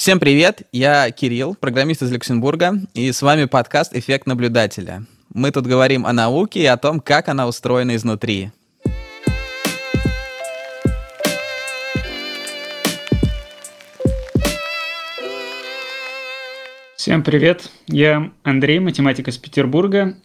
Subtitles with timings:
[0.00, 5.04] Всем привет, я Кирилл, программист из Люксембурга, и с вами подкаст «Эффект наблюдателя».
[5.34, 8.50] Мы тут говорим о науке и о том, как она устроена изнутри.
[16.96, 20.16] Всем привет, я Андрей, математик из Петербурга,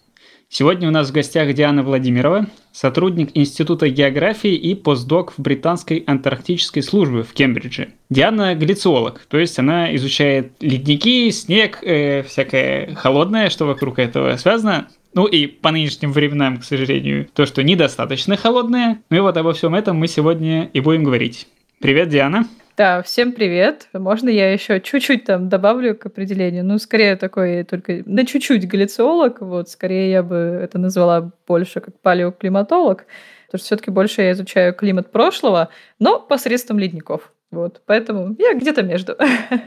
[0.50, 6.84] Сегодня у нас в гостях Диана Владимирова, сотрудник Института географии и постдок в Британской антарктической
[6.84, 7.90] службе в Кембридже.
[8.10, 14.88] Диана глициолог, то есть она изучает ледники, снег, э, всякое холодное, что вокруг этого связано.
[15.14, 19.02] Ну и по нынешним временам, к сожалению, то, что недостаточно холодное.
[19.10, 21.48] Ну и вот обо всем этом мы сегодня и будем говорить.
[21.80, 22.48] Привет, Диана.
[22.78, 23.88] Да, всем привет.
[23.94, 26.66] Можно я еще чуть-чуть там добавлю к определению?
[26.66, 29.40] Ну, скорее такой только на чуть-чуть галлициолог.
[29.40, 33.06] Вот, скорее я бы это назвала больше как палеоклиматолог.
[33.46, 35.70] Потому что все-таки больше я изучаю климат прошлого,
[36.00, 37.32] но посредством ледников.
[37.50, 39.16] Вот, поэтому я где-то между.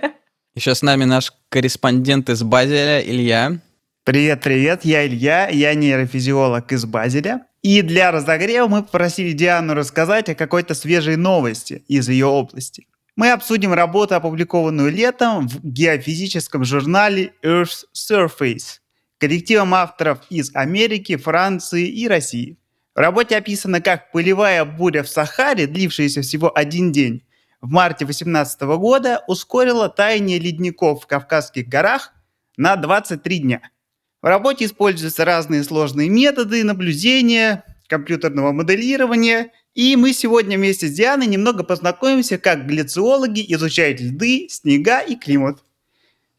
[0.55, 3.53] Еще с нами наш корреспондент из Базеля Илья.
[4.05, 7.47] Привет, привет, я Илья, я нейрофизиолог из Базеля.
[7.63, 12.87] И для разогрева мы попросили Диану рассказать о какой-то свежей новости из ее области
[13.19, 18.79] мы обсудим работу, опубликованную летом в геофизическом журнале Earth's Surface
[19.19, 22.59] коллективом авторов из Америки, Франции и России.
[22.95, 27.25] В работе описано, как пылевая буря в Сахаре, длившаяся всего один день,
[27.61, 32.13] в марте 2018 года ускорила таяние ледников в Кавказских горах
[32.57, 33.63] на 23 дня.
[34.23, 41.29] В работе используются разные сложные методы наблюдения, компьютерного моделирования и мы сегодня вместе с Дианой
[41.29, 45.63] немного познакомимся, как глициологи изучают льды, снега и климат.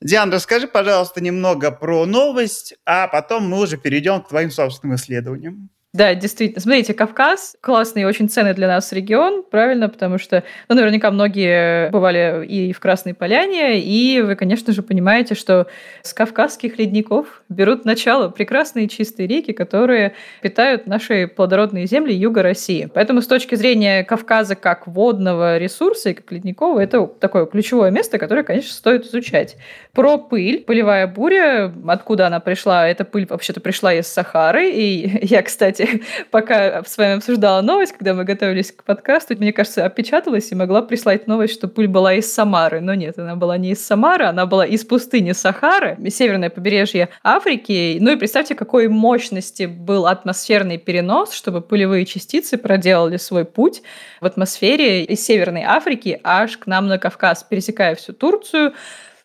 [0.01, 5.69] Диана, расскажи, пожалуйста, немного про новость, а потом мы уже перейдем к твоим собственным исследованиям.
[5.91, 6.61] Да, действительно.
[6.61, 11.89] Смотрите, Кавказ классный и очень ценный для нас регион, правильно, потому что, ну, наверняка многие
[11.89, 15.65] бывали и в Красной Поляне, и вы, конечно же, понимаете, что
[16.03, 22.87] с кавказских ледников берут начало прекрасные чистые реки, которые питают наши плодородные земли юга России.
[22.93, 28.19] Поэтому с точки зрения Кавказа как водного ресурса и как ледникового, это такое ключевое место,
[28.19, 29.58] которое, конечно, стоит изучать.
[29.93, 35.41] Про пыль, пылевая буря, откуда она пришла, эта пыль вообще-то пришла из Сахары, и я,
[35.41, 40.51] кстати, кстати, пока с вами обсуждала новость, когда мы готовились к подкасту, мне кажется, опечаталась
[40.51, 42.81] и могла прислать новость, что пыль была из Самары.
[42.81, 47.97] Но нет, она была не из Самары, она была из пустыни Сахары, северное побережье Африки.
[47.99, 53.81] Ну и представьте, какой мощности был атмосферный перенос, чтобы пылевые частицы проделали свой путь
[54.21, 58.73] в атмосфере из Северной Африки аж к нам на Кавказ, пересекая всю Турцию.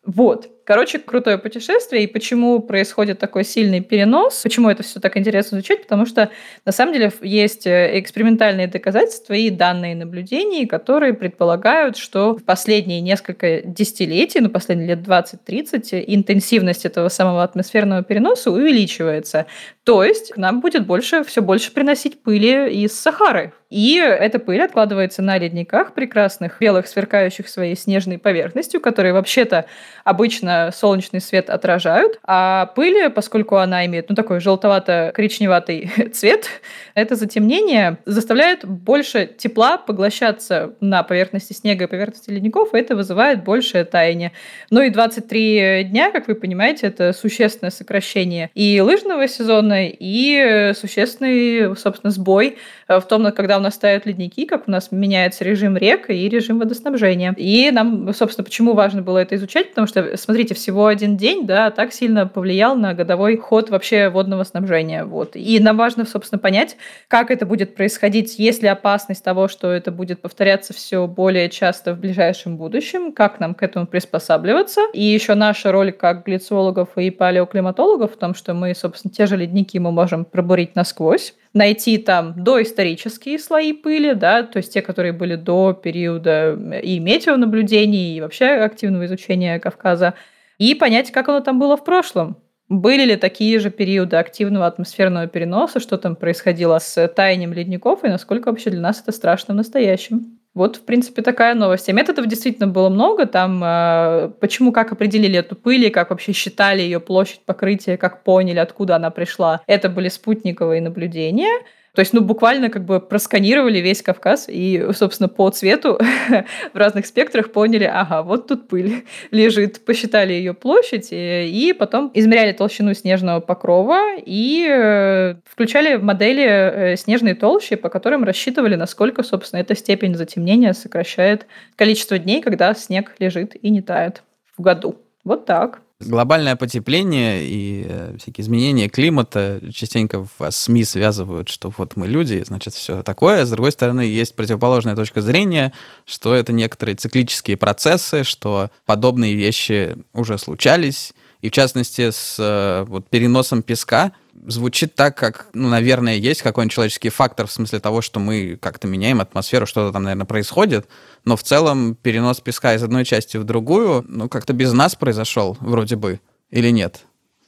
[0.05, 0.54] Вот.
[0.65, 2.05] Короче, крутое путешествие.
[2.05, 4.41] И почему происходит такой сильный перенос?
[4.43, 5.83] Почему это все так интересно изучать?
[5.83, 6.31] Потому что
[6.65, 13.03] на самом деле есть э, экспериментальные доказательства и данные наблюдений, которые предполагают, что в последние
[13.03, 19.47] несколько десятилетий, ну, последние лет 20-30, интенсивность этого самого атмосферного переноса увеличивается.
[19.85, 23.53] То есть к нам будет больше, все больше приносить пыли из Сахары.
[23.75, 29.65] И эта пыль откладывается на ледниках прекрасных, белых, сверкающих своей снежной поверхностью, которые вообще-то
[30.05, 36.51] обычно солнечный свет отражают, а пыль, поскольку она имеет ну, такой желтовато-коричневатый цвет,
[36.95, 43.43] это затемнение заставляет больше тепла поглощаться на поверхности снега и поверхности ледников, и это вызывает
[43.43, 44.31] большее таяние.
[44.71, 51.77] Ну и 23 дня, как вы понимаете, это существенное сокращение и лыжного сезона, и существенный,
[51.77, 56.11] собственно, сбой в том, когда у нас стоят ледники, как у нас меняется режим рек
[56.11, 57.35] и режим водоснабжения.
[57.37, 61.71] И нам, собственно, почему важно было это изучать, потому что, смотрите, всего один день, да,
[61.71, 65.05] так сильно повлиял на годовой ход вообще водного снабжения.
[65.05, 65.35] Вот.
[65.35, 66.77] И нам важно, собственно, понять,
[67.09, 71.95] как это будет происходить, есть ли опасность того, что это будет повторяться все более часто
[71.95, 74.83] в ближайшем будущем, как нам к этому приспосабливаться.
[74.93, 79.37] И еще наша роль как глициологов и палеоклиматологов в том, что мы, собственно, те же
[79.37, 85.13] ледники мы можем пробурить насквозь найти там доисторические слои пыли, да, то есть те, которые
[85.13, 90.15] были до периода и метеонаблюдений, и вообще активного изучения Кавказа,
[90.59, 92.37] и понять, как оно там было в прошлом.
[92.69, 98.09] Были ли такие же периоды активного атмосферного переноса, что там происходило с таянием ледников, и
[98.09, 100.39] насколько вообще для нас это страшно в настоящем?
[100.55, 101.89] Вот, в принципе, такая новость.
[101.89, 103.27] А методов действительно было много.
[103.27, 108.59] Там э, почему, как определили эту пыль, как вообще считали ее площадь покрытия, как поняли,
[108.61, 109.63] откуда она пришла.
[109.67, 111.61] Это были спутниковые наблюдения.
[111.95, 116.01] То есть, ну, буквально как бы просканировали весь Кавказ и, собственно, по цвету
[116.73, 122.11] в разных спектрах поняли, ага, вот тут пыль лежит, посчитали ее площадь и, и потом
[122.13, 128.75] измеряли толщину снежного покрова и э, включали в модели э, снежной толщи, по которым рассчитывали,
[128.75, 131.47] насколько, собственно, эта степень затемнения сокращает
[131.77, 134.25] количество дней, когда снег лежит и не тает.
[134.59, 134.97] в году.
[135.23, 135.81] Вот так.
[136.01, 142.43] Глобальное потепление и э, всякие изменения климата частенько в СМИ связывают, что вот мы люди,
[142.45, 143.45] значит, все такое.
[143.45, 145.73] С другой стороны, есть противоположная точка зрения,
[146.05, 151.15] что это некоторые циклические процессы, что подобные вещи уже случались.
[151.43, 154.13] И в частности, с э, вот, переносом песка
[154.47, 158.87] звучит так, как, ну, наверное, есть какой-нибудь человеческий фактор в смысле того, что мы как-то
[158.87, 160.87] меняем атмосферу, что-то там, наверное, происходит.
[161.25, 165.57] Но в целом перенос песка из одной части в другую, ну, как-то без нас произошел,
[165.61, 166.21] вроде бы,
[166.51, 167.05] или нет?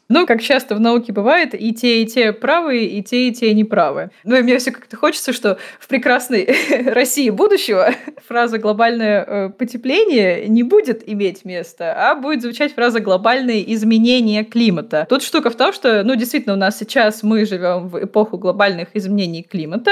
[0.08, 3.52] Ну, как часто в науке бывает, и те, и те правые, и те, и те
[3.52, 4.10] неправы.
[4.22, 6.48] Ну, и мне все как-то хочется, что в прекрасной
[6.86, 7.90] России будущего
[8.26, 15.06] фраза «глобальное э, потепление» не будет иметь места, а будет звучать фраза «глобальные изменения климата».
[15.08, 18.88] Тут штука в том, что, ну, действительно, у нас сейчас мы живем в эпоху глобальных
[18.94, 19.90] изменений климата,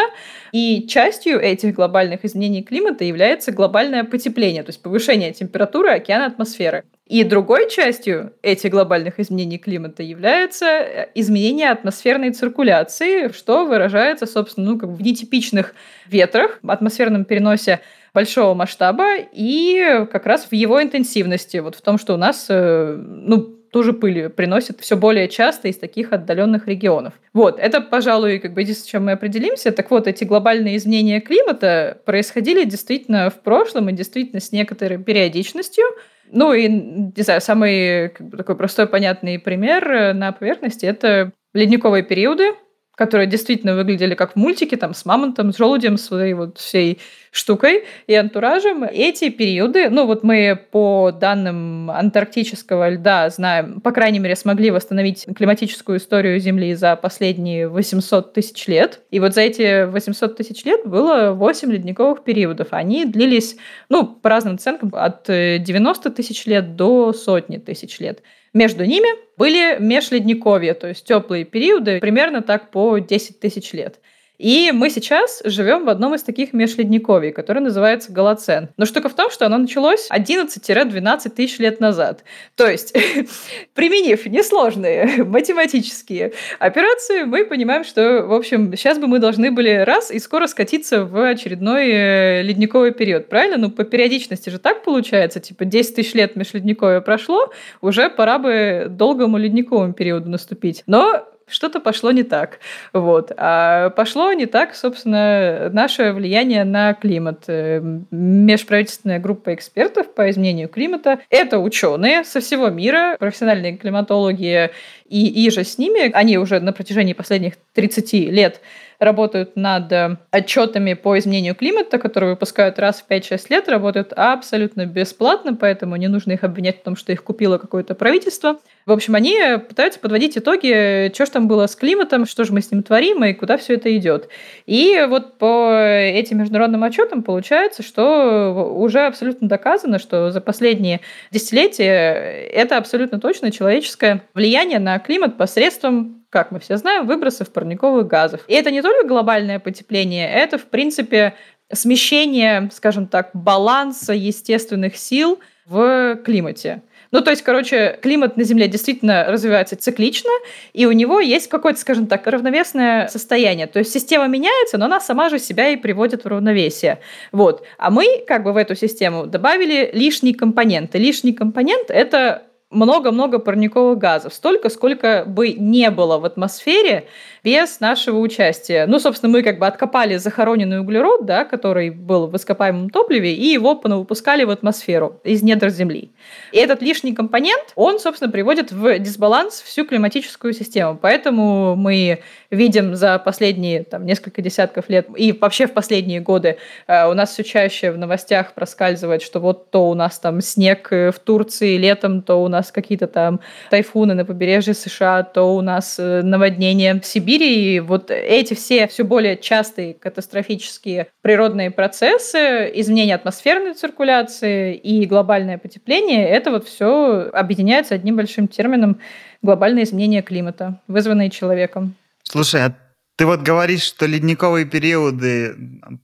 [0.53, 6.85] и частью этих глобальных изменений климата является глобальное потепление, то есть повышение температуры океана атмосферы.
[7.07, 14.71] И другой частью этих глобальных изменений климата является э, изменение атмосферной циркуляции, что выражается, собственно,
[14.71, 15.75] ну, как бы в нетипичных
[16.07, 17.81] ветрах, атмосферном переносе
[18.15, 22.97] большого масштаба и как раз в его интенсивности, вот в том, что у нас, э,
[22.97, 27.13] ну, ту же пыль приносит все более часто из таких отдаленных регионов.
[27.35, 29.73] Вот, это, пожалуй, как бы единственное, с чем мы определимся.
[29.73, 35.85] Так вот, эти глобальные изменения климата происходили действительно в прошлом и действительно с некоторой периодичностью.
[36.31, 41.33] Ну и, не знаю, самый как бы, такой простой понятный пример э, на поверхности– это
[41.53, 42.55] ледниковые периоды,
[42.95, 47.01] которые действительно выглядели как в мультике, там, с мамонтом, с желудем, с своей вот всей
[47.31, 48.85] штукой и антуражем.
[48.85, 55.27] Эти периоды, ну вот мы по данным антарктического льда знаем, по крайней мере, смогли восстановить
[55.35, 59.01] климатическую историю Земли за последние 800 тысяч лет.
[59.11, 62.69] И вот за эти 800 тысяч лет было 8 ледниковых периодов.
[62.71, 63.57] Они длились,
[63.89, 68.23] ну, по разным оценкам, от 90 тысяч лет до сотни тысяч лет.
[68.55, 73.99] Между ними были межледниковья, то есть теплые периоды, примерно так по 10 тысяч лет.
[74.39, 78.69] И мы сейчас живем в одном из таких межледниковий, который называется Голоцен.
[78.77, 82.25] Но штука в том, что оно началось 11-12 тысяч лет назад.
[82.57, 82.97] То есть,
[83.75, 90.11] применив несложные математические операции, мы понимаем, что, в общем, сейчас бы мы должны были раз
[90.11, 93.29] и скоро скатиться в очередной э, ледниковый период.
[93.29, 93.57] Правильно?
[93.57, 95.39] Ну, по периодичности же так получается.
[95.39, 100.83] Типа 10 тысяч лет межледниковья прошло, уже пора бы долгому ледниковому периоду наступить.
[100.87, 102.59] Но что-то пошло не так.
[102.93, 103.33] Вот.
[103.37, 107.45] А пошло не так, собственно, наше влияние на климат.
[107.49, 107.81] Э,
[108.11, 114.71] межправительственная группа экспертов по изменению климата– это ученые со всего мира, профессиональные климатологи
[115.09, 116.11] и, и же с ними.
[116.13, 118.61] Они уже на протяжении последних 30 лет
[118.99, 124.87] работают над э, отчетами по изменению климата, которые выпускают раз в 5-6 лет, работают абсолютно
[124.87, 128.59] бесплатно, поэтому не нужно их обвинять в том, что их купило какое-то правительство.
[128.87, 132.61] В общем, они пытаются подводить итоги, что же там было с климатом, что же мы
[132.61, 134.29] с ним творим и куда все это идет.
[134.67, 141.01] И вот по этим международным отчетам получается, что уже абсолютно доказано, что за последние
[141.31, 148.09] десятилетия это абсолютно точно человеческое влияние на климат посредством как мы все знаем, выбросов парниковых
[148.09, 148.41] газов.
[148.49, 151.35] И это не только глобальное потепление, это, в принципе,
[151.73, 156.83] смещение, скажем так, баланса естественных сил в климате.
[157.13, 160.31] Ну, то есть, короче, климат на Земле действительно развивается циклично,
[160.73, 163.69] и у него есть какое-то, скажем так, равновесное состояние.
[163.69, 166.99] То есть система меняется, но она сама же себя и приводит в равновесие.
[167.31, 167.65] Вот.
[167.79, 170.97] А мы как бы в эту систему добавили лишний компонент.
[170.97, 172.43] И лишний компонент– это
[172.75, 174.35] много-много парниковых газов.
[174.35, 177.07] Столько, сколько бы не было в атмосфере
[177.43, 178.87] без нашего участия.
[178.87, 183.47] Ну, собственно, мы как бы откопали захороненный углерод, да, который был в ископаемом топливе, и
[183.47, 186.11] его выпускали в атмосферу из недр Земли.
[186.53, 190.99] И этот лишний компонент, он, собственно, приводит в дисбаланс всю климатическую систему.
[191.01, 197.09] Поэтому мы видим за последние там, несколько десятков лет и вообще в последние годы э,
[197.09, 201.11] у нас все чаще в новостях проскальзывает, что вот то у нас там снег э,
[201.11, 203.41] в Турции летом, то у нас какие-то там
[203.71, 207.77] тайфуны на побережье США, то у нас э, наводнения в Сибири.
[207.77, 215.59] И вот эти все все более частые катастрофические природные процессы, изменение атмосферной циркуляции и глобальное
[215.59, 219.01] потепление, это вот все объединяется одним большим термином
[219.43, 221.95] глобальное изменение климата, вызванное человеком.
[222.23, 222.75] Слушай, а
[223.17, 225.55] ты вот говоришь, что ледниковые периоды,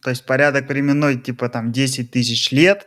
[0.03, 2.87] то есть порядок временной типа там 10 тысяч лет,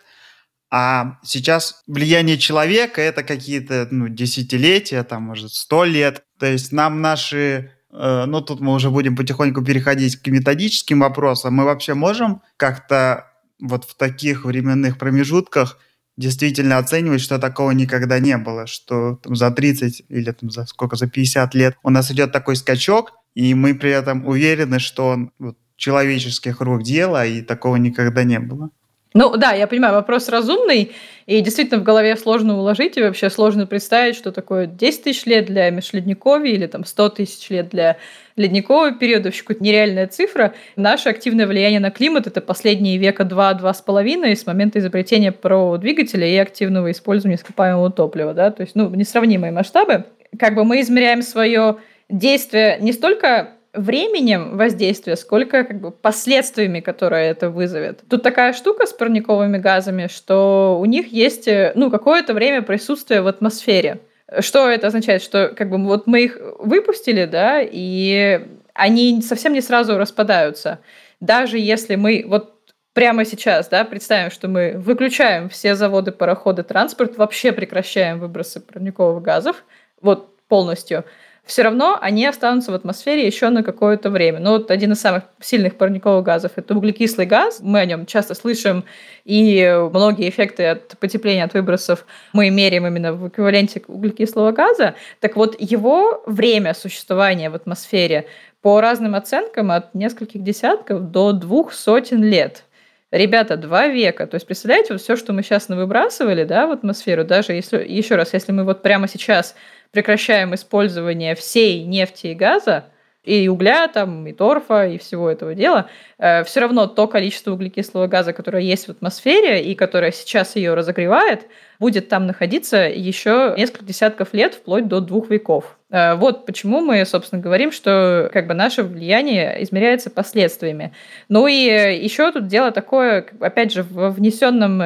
[0.76, 6.24] а сейчас влияние человека это какие-то ну, десятилетия, там, может, сто лет.
[6.40, 11.54] То есть нам наши Э, ну, тут мы уже будем потихоньку переходить к методическим вопросам.
[11.56, 15.78] Мы вообще можем как-то вот в таких временных промежутках
[16.18, 20.96] действительно оценивать, что такого никогда не было, что там, за 30 или там, за сколько,
[20.96, 25.32] за 50 лет у нас идет такой скачок, и мы при этом уверены, что он
[25.40, 28.70] вот, человеческих рук дело, и такого никогда не было.
[29.14, 30.92] Ну да, я понимаю, вопрос разумный,
[31.28, 35.46] и действительно в голове сложно уложить, и вообще сложно представить, что такое 10 тысяч лет
[35.46, 37.98] для межледниковья или там 100 тысяч лет для
[38.36, 40.56] ледникового периода, вообще какая-то нереальная цифра.
[40.76, 45.78] Наше активное влияние на климат– это последние века два-два с половиной с момента изобретения парового
[45.78, 48.34] двигателя и активного использования ископаемого топлива.
[48.34, 48.50] Да?
[48.50, 50.06] То есть ну, несравнимые масштабы.
[50.40, 51.78] Как бы мы измеряем свое
[52.10, 58.02] действие не столько временем воздействия, сколько как бы последствиями, которые это вызовет.
[58.10, 63.28] Тут такая штука с парниковыми газами, что у них есть ну, какое-то время присутствия в
[63.28, 64.00] атмосфере.
[64.40, 65.22] Что это означает?
[65.22, 70.80] Что как бы вот мы их выпустили, да, и они совсем не сразу распадаются.
[71.20, 72.54] Даже если мы вот
[72.94, 79.24] прямо сейчас, да, представим, что мы выключаем все заводы, пароходы, транспорт, вообще прекращаем выбросы парниковых
[79.24, 79.64] газов,
[80.00, 81.06] вот полностью–
[81.46, 84.40] все равно они останутся в атмосфере еще на какое-то время.
[84.40, 87.60] Но вот один из самых сильных парниковых газов– это углекислый газ.
[87.62, 88.86] Мы о нем часто слышим,
[89.26, 94.96] и многие эффекты от потепления, от выбросов мы меряем именно в эквиваленте углекислого газа.
[95.20, 98.28] Так вот, его время существования в атмосфере
[98.62, 102.64] по разным оценкам от нескольких десятков до двух сотен лет–
[103.14, 104.26] Ребята, два века.
[104.26, 108.16] То есть, представляете, вот все, что мы сейчас навыбрасывали да, в атмосферу, даже если, еще
[108.16, 109.56] раз, если мы вот прямо сейчас
[109.94, 112.86] прекращаем использование всей нефти и газа,
[113.24, 115.88] и угля, там, и торфа, и всего этого дела,
[116.18, 120.74] э, все равно то количество углекислого газа, которое есть в атмосфере и которое сейчас ее
[120.74, 121.48] разогревает,
[121.80, 125.78] будет там находиться еще несколько десятков лет, вплоть до двух веков.
[125.90, 130.94] Э, вот почему мы, собственно, говорим, что как бы наше влияние измеряется последствиями.
[131.30, 134.82] Ну и еще тут дело такое, опять же, в внесенном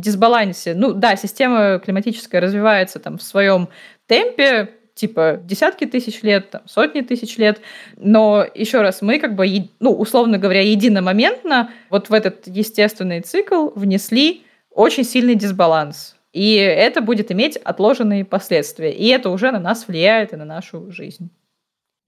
[0.00, 0.74] дисбалансе.
[0.74, 3.68] Ну да, система климатическая развивается там в своем
[4.06, 4.68] темпе,
[5.00, 7.60] типа десятки тысяч лет, там, сотни тысяч лет.
[7.96, 13.70] Но еще раз, мы как бы, ну, условно говоря, единомоментно вот в этот естественный цикл
[13.74, 16.16] внесли очень сильный дисбаланс.
[16.32, 18.92] И это будет иметь отложенные последствия.
[18.92, 21.30] И это уже на нас влияет и на нашу жизнь.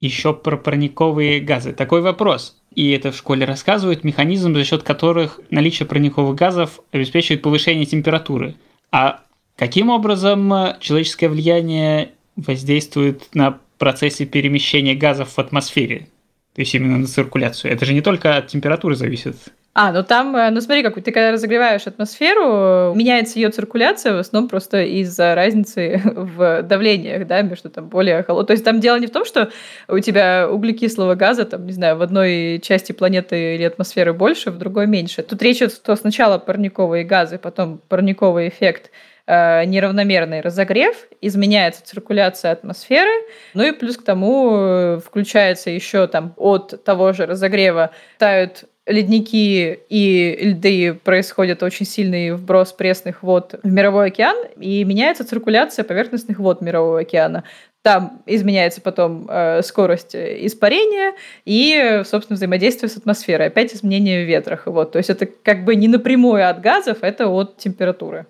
[0.00, 1.72] Еще про парниковые газы.
[1.72, 2.61] Такой вопрос.
[2.75, 8.54] И это в школе рассказывают, механизм, за счет которых наличие парниковых газов обеспечивает повышение температуры.
[8.90, 9.22] А
[9.56, 16.09] Каким образом э, человеческое влияние воздействует на процессе перемещения газов в атмосфере?
[16.55, 17.73] То есть именно на циркуляцию.
[17.73, 19.37] Это же не только от температуры зависит.
[19.75, 24.19] А, ну там, э, ну смотри, как ты когда разогреваешь атмосферу, меняется ее циркуляция в
[24.19, 28.49] основном просто из-за разницы в давлениях, да, между там более холодным.
[28.49, 29.51] То есть там дело не в том, что
[29.89, 34.59] у тебя углекислого газа, там, не знаю, в одной части планеты или атмосферы больше, в
[34.59, 35.23] другой меньше.
[35.23, 38.91] Тут речь идет, что сначала парниковые газы, потом парниковый эффект–
[39.26, 43.11] неравномерный разогрев, изменяется циркуляция атмосферы,
[43.55, 49.79] ну и плюс к тому э, включается еще там от того же разогрева тают ледники
[49.88, 56.38] и льды происходит очень сильный вброс пресных вод в мировой океан, и меняется циркуляция поверхностных
[56.38, 57.45] вод мирового океана.
[57.83, 61.14] Там изменяется потом э, скорость испарения
[61.45, 63.49] и, собственно, взаимодействие с атмосферой.
[63.49, 64.67] Опять изменение в ветрах.
[64.67, 64.93] Вот.
[64.93, 68.26] То есть это как бы не напрямую от газов, это от температуры.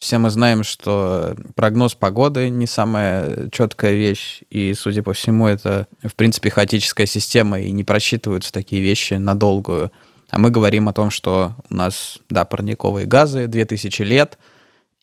[0.00, 5.88] Все мы знаем, что прогноз погоды не самая четкая вещь, и, судя по всему, это,
[6.02, 9.92] в принципе, хаотическая система, и не просчитываются такие вещи надолгую.
[10.30, 14.38] А мы говорим о том, что у нас, да, парниковые газы, 2000 лет,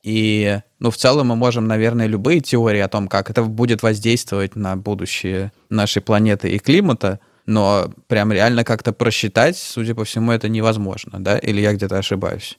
[0.02, 4.56] и, ну, в целом мы можем, наверное, любые теории о том, как это будет воздействовать
[4.56, 10.50] на будущее нашей планеты и климата, но прям реально как-то просчитать, судя по всему, это
[10.50, 11.38] невозможно, да?
[11.38, 12.58] Или я где-то ошибаюсь?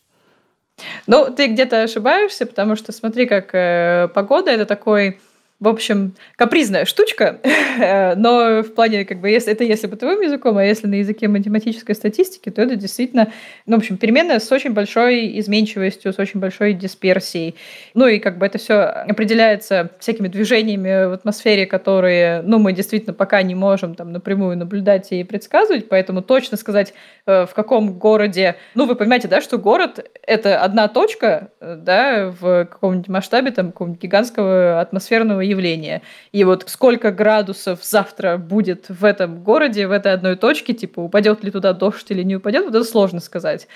[1.07, 5.21] Ну, ты где-то ошибаешься, потому что смотри, как э, погода это такой
[5.61, 7.41] в общем, капризная штучка,
[8.17, 11.95] но в плане, как бы, если это если бытовым языком, а если на языке математической
[11.95, 13.33] статистики, то это действительно,
[13.67, 17.57] ну, в общем, переменная с очень большой изменчивостью, с очень большой дисперсией.
[17.95, 23.12] Ну, и как бы это все определяется всякими движениями в атмосфере, которые, ну, мы действительно
[23.15, 26.95] пока не можем там напрямую наблюдать и предсказывать, поэтому точно сказать,
[27.27, 32.33] э, в каком городе, ну, вы понимаете, да, что город— это одна точка, э, да,
[32.41, 36.02] в каком-нибудь масштабе там какого-нибудь гигантского атмосферного явления.
[36.33, 41.43] И вот сколько градусов завтра будет в этом городе, в этой одной точке, типа, упадет
[41.45, 43.69] ли туда дождь или не упадет, вот это сложно сказать.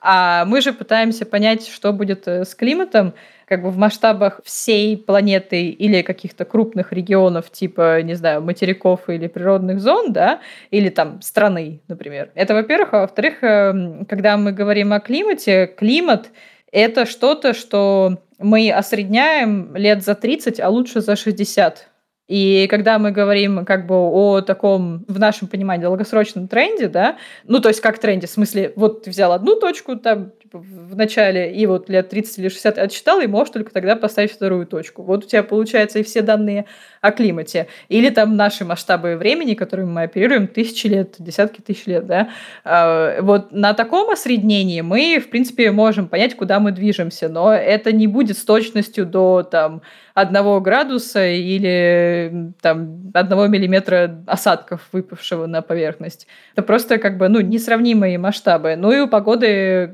[0.00, 3.14] А мы же пытаемся понять, что будет э, с климатом,
[3.46, 9.26] как бы в масштабах всей планеты или каких-то крупных регионов, типа, не знаю, материков или
[9.26, 12.30] природных зон, да, или там страны, например.
[12.34, 12.94] Это, во-первых.
[12.94, 16.28] А во-вторых, эм, когда мы говорим о климате, климат—
[16.72, 21.88] это что-то, что мы осредняем лет за 30, а лучше за 60.
[22.28, 27.58] И когда мы говорим как бы о таком, в нашем понимании, долгосрочном тренде, да, ну,
[27.58, 31.66] то есть как тренде, в смысле, вот ты взял одну точку там в начале, и
[31.66, 35.02] вот лет 30 или 60 отсчитал, и можешь только тогда поставить вторую точку.
[35.02, 36.66] Вот у тебя получается и все данные
[37.00, 37.68] о климате.
[37.88, 42.30] Или там наши масштабы времени, которыми мы оперируем, тысячи лет, десятки тысяч лет, да.
[42.64, 47.92] А, вот на таком осреднении мы, в принципе, можем понять, куда мы движемся, но это
[47.92, 49.82] не будет с точностью до там
[50.14, 56.26] одного градуса или там одного миллиметра осадков, выпавшего на поверхность.
[56.54, 58.76] Это просто как бы, ну, несравнимые масштабы.
[58.76, 59.92] Ну и у погоды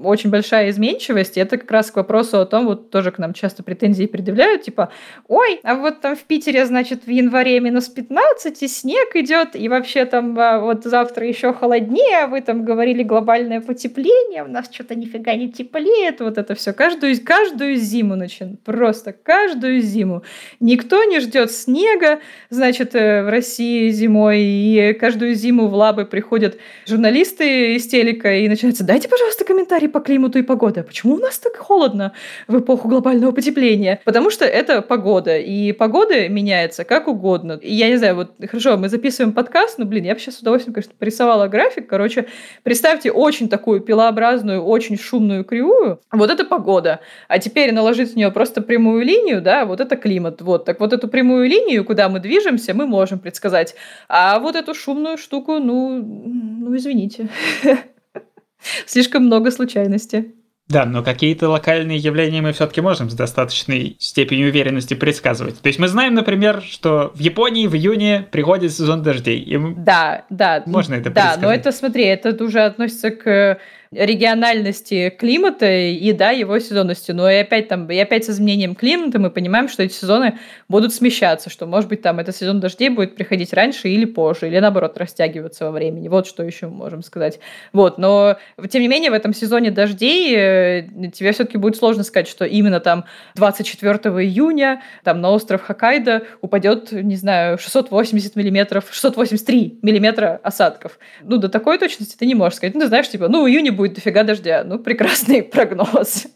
[0.00, 3.32] очень большая изменчивость, и это как раз к вопросу о том, вот тоже к нам
[3.32, 4.90] часто претензии предъявляют, типа,
[5.28, 9.68] ой, а вот там в Питере, значит, в январе минус 15, и снег идет, и
[9.68, 14.68] вообще там а, вот завтра еще холоднее, а вы там говорили глобальное потепление, у нас
[14.72, 16.72] что-то нифига не теплеет, вот это все.
[16.72, 20.22] Каждую, каждую зиму начин, просто каждую каждую зиму.
[20.60, 22.20] Никто не ждет снега,
[22.50, 26.56] значит, э, в России зимой, и каждую зиму в лабы приходят
[26.86, 30.82] журналисты из телека и начинается, дайте, пожалуйста, комментарий по климату и погоде.
[30.82, 32.12] Почему у нас так холодно
[32.46, 34.00] в эпоху глобального потепления?
[34.04, 37.58] Потому что это погода, и погода меняется как угодно.
[37.60, 40.40] И я не знаю, вот хорошо, мы записываем подкаст, но, блин, я бы сейчас с
[40.40, 41.88] удовольствием, конечно, порисовала график.
[41.88, 42.26] Короче,
[42.62, 46.00] представьте очень такую пилообразную, очень шумную кривую.
[46.12, 47.00] Вот это погода.
[47.28, 50.42] А теперь наложить в нее просто прямую линию, да, вот это климат.
[50.42, 53.76] Вот, так вот эту прямую линию, куда мы движемся, мы можем предсказать.
[54.08, 57.28] А вот эту шумную штуку, ну, ну извините.
[58.86, 60.34] Слишком много случайностей.
[60.68, 65.60] Да, но какие-то локальные явления мы все-таки можем с достаточной степенью уверенности предсказывать.
[65.60, 69.38] То есть мы знаем, например, что в Японии в июне приходит сезон дождей.
[69.38, 70.64] И да, да.
[70.66, 76.58] Можно это Да, но это, смотри, это уже относится к региональности климата и, да, его
[76.58, 77.12] сезонности.
[77.12, 80.38] Но и опять там, и опять с изменением климата мы понимаем, что эти сезоны
[80.68, 84.58] будут смещаться, что, может быть, там этот сезон дождей будет приходить раньше или позже, или,
[84.58, 86.08] наоборот, растягиваться во времени.
[86.08, 87.38] Вот что еще можем сказать.
[87.72, 90.82] Вот, но, тем не менее, в этом сезоне дождей э,
[91.14, 93.04] тебе все-таки будет сложно сказать, что именно там
[93.36, 100.98] 24 июня там на остров Хоккайдо упадет, не знаю, 680 миллиметров, 683 миллиметра осадков.
[101.22, 102.74] Ну, до такой точности ты не можешь сказать.
[102.74, 104.64] Ну, ты знаешь, типа, ну, в июне будет дофига дождя.
[104.64, 106.26] Ну, прекрасный прогноз.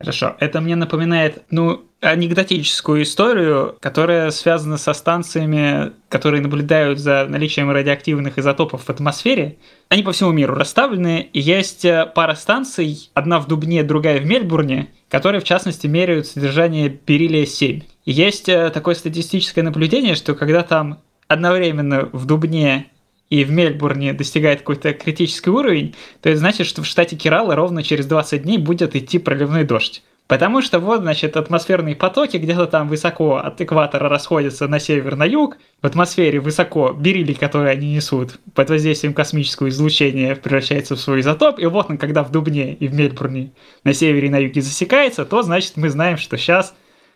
[0.00, 7.70] Хорошо, это мне напоминает, ну, анекдотическую историю, которая связана со станциями, которые наблюдают за наличием
[7.72, 9.58] радиоактивных изотопов в атмосфере.
[9.88, 14.26] Они по всему миру расставлены, и есть э, пара станций, одна в Дубне, другая в
[14.26, 17.82] Мельбурне, которые, в частности, меряют содержание бериллия-7.
[18.04, 22.86] И есть э, такое статистическое наблюдение, что когда там одновременно в Дубне
[23.30, 27.82] и в Мельбурне достигает какой-то критический уровень, то это значит, что в штате Керала ровно
[27.82, 30.02] через 20 дней будет идти проливной дождь.
[30.28, 35.24] Потому что вот, значит, атмосферные потоки где-то там высоко от экватора расходятся на север, на
[35.24, 35.56] юг.
[35.80, 41.58] В атмосфере высоко берили, которые они несут, под воздействием космического излучения превращается в свой изотоп.
[41.58, 43.52] И вот он, когда в Дубне и в Мельбурне
[43.84, 46.74] на севере и на юге засекается, то, значит, мы знаем, что сейчас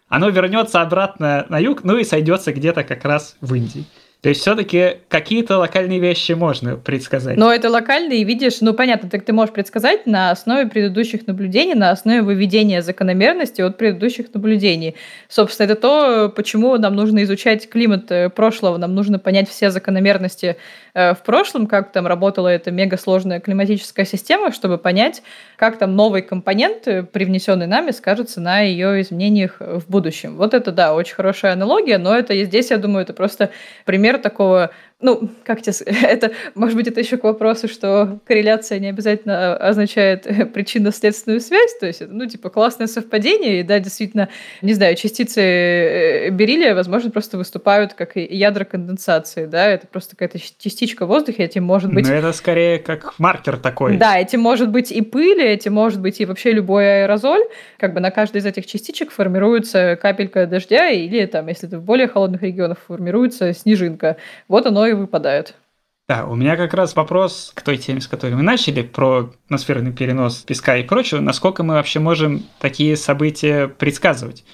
[0.09, 3.85] оно вернется обратно на юг, ну и сойдется где-то как раз в Индии.
[4.23, 7.37] То есть все-таки какие-то локальные вещи можно предсказать.
[7.37, 11.91] Но это локальные, видишь, ну понятно, так ты можешь предсказать на основе предыдущих наблюдений, на
[11.91, 14.95] основе выведения закономерности от предыдущих наблюдений.
[15.29, 20.57] Собственно, это то, почему нам нужно изучать климат э, прошлого, нам нужно понять все закономерности
[20.95, 25.25] э, в прошлом, как там работала эта мегасложная климатическая система, чтобы понять,
[25.57, 30.37] как там новый компонент, э, привнесенный нами, скажется на ее изменениях в будущем.
[30.37, 33.51] Вот это, да, очень хорошая аналогия, но это здесь, я думаю, это просто
[33.85, 34.71] пример пример такого
[35.03, 40.27] ну, как тебе это, может быть, это еще к вопросу, что корреляция не обязательно означает
[40.53, 44.29] причинно-следственную связь, то есть это, ну, типа, классное совпадение, и да, действительно,
[44.63, 50.39] не знаю, частицы э, бериллия, возможно, просто выступают как ядра конденсации, да, это просто какая-то
[50.59, 52.07] частичка воздуха, этим может быть...
[52.07, 53.97] Но это скорее как маркер такой.
[53.97, 57.43] Да, этим может быть и пыль, этим может быть и вообще любой аэрозоль,
[57.79, 61.83] как бы на каждой из этих частичек формируется капелька дождя, или там, если это в
[61.83, 64.17] более холодных регионах, формируется снежинка.
[64.49, 65.55] Вот оно и выпадают.
[66.09, 69.93] Да, у меня как раз вопрос к той теме, с которой мы начали, про атмосферный
[69.93, 71.21] перенос песка и прочего.
[71.21, 74.45] Насколько мы вообще можем такие события предсказывать?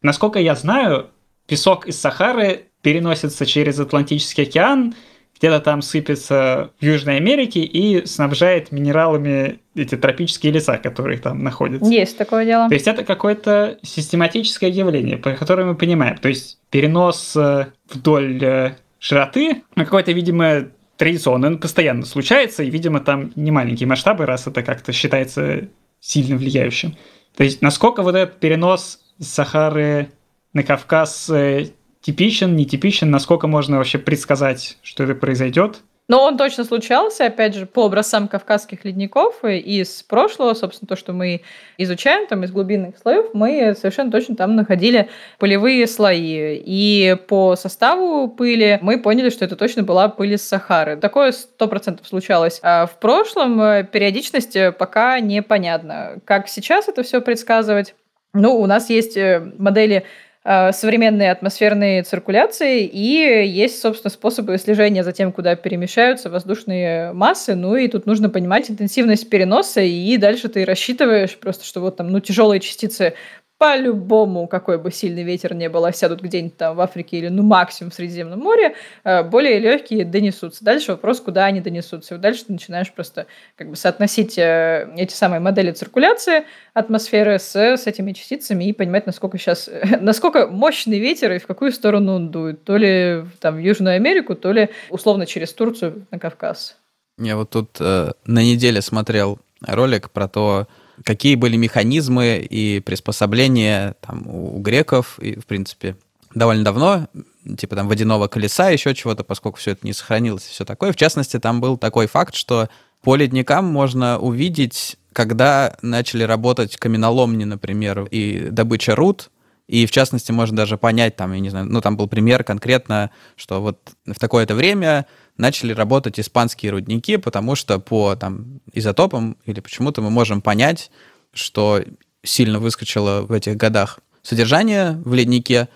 [0.00, 1.10] Насколько я знаю,
[1.46, 4.94] песок из Сахары переносится через Атлантический океан,
[5.38, 11.90] где-то там сыпется в Южной Америке и снабжает минералами эти тропические леса, которые там находятся.
[11.90, 12.68] Есть такое дело.
[12.68, 16.16] То есть это какое-то систематическое явление, по которому мы понимаем.
[16.18, 22.70] То есть перенос э, вдоль э, широты, на какой-то, видимо, традиционно, он постоянно случается, и,
[22.70, 26.96] видимо, там не маленькие масштабы, раз это как-то считается сильно влияющим.
[27.36, 30.12] То есть насколько вот этот перенос из Сахары
[30.52, 35.82] на Кавказ э, типичен, нетипичен, насколько можно вообще предсказать, что это произойдет?
[36.08, 40.96] Но он точно случался, опять же, по образцам кавказских ледников и из прошлого, собственно, то,
[40.96, 41.42] что мы
[41.78, 46.60] изучаем, там, из глубинных слоев, мы совершенно точно там находили полевые слои.
[46.64, 50.96] И по составу пыли мы поняли, что это точно была пыль из Сахары.
[50.96, 52.58] Такое сто процентов случалось.
[52.62, 56.20] А в прошлом э, периодичность э, пока непонятна.
[56.24, 57.94] Как сейчас это все предсказывать?
[58.34, 60.04] Ну, у нас есть э, модели
[60.44, 67.54] Э, современные атмосферные циркуляции, и есть, собственно, способы слежения за тем, куда перемещаются воздушные массы.
[67.54, 72.10] Ну и тут нужно понимать интенсивность переноса, и дальше ты рассчитываешь просто, что вот там,
[72.10, 73.14] ну, тяжелые частицы
[73.62, 77.92] по-любому, какой бы сильный ветер не был, осядут где-нибудь там в Африке или, ну, максимум
[77.92, 80.64] в Средиземном море, э, более легкие донесутся.
[80.64, 82.16] Дальше вопрос, куда они донесутся.
[82.16, 86.42] И дальше ты начинаешь просто как бы соотносить э, эти самые модели циркуляции
[86.74, 89.70] атмосферы с, с этими частицами и понимать, насколько сейчас,
[90.00, 92.64] насколько мощный ветер и в какую сторону он дует.
[92.64, 96.78] То ли там в Южную Америку, то ли условно через Турцию на Кавказ.
[97.16, 100.66] Я вот тут э, на неделе смотрел ролик про то,
[101.04, 105.96] какие были механизмы и приспособления там, у греков, и, в принципе,
[106.34, 107.08] довольно давно,
[107.56, 110.92] типа там водяного колеса, еще чего-то, поскольку все это не сохранилось и все такое.
[110.92, 112.68] В частности, там был такой факт, что
[113.02, 119.30] по ледникам можно увидеть, когда начали работать каменоломни, например, и добыча руд,
[119.68, 123.10] и в частности можно даже понять, там, я не знаю, ну там был пример конкретно,
[123.36, 125.06] что вот в такое-то время
[125.42, 130.90] начали работать испанские рудники, потому что по там, изотопам или почему-то мы можем понять,
[131.34, 131.82] что
[132.22, 135.68] сильно выскочило в этих годах содержание в леднике.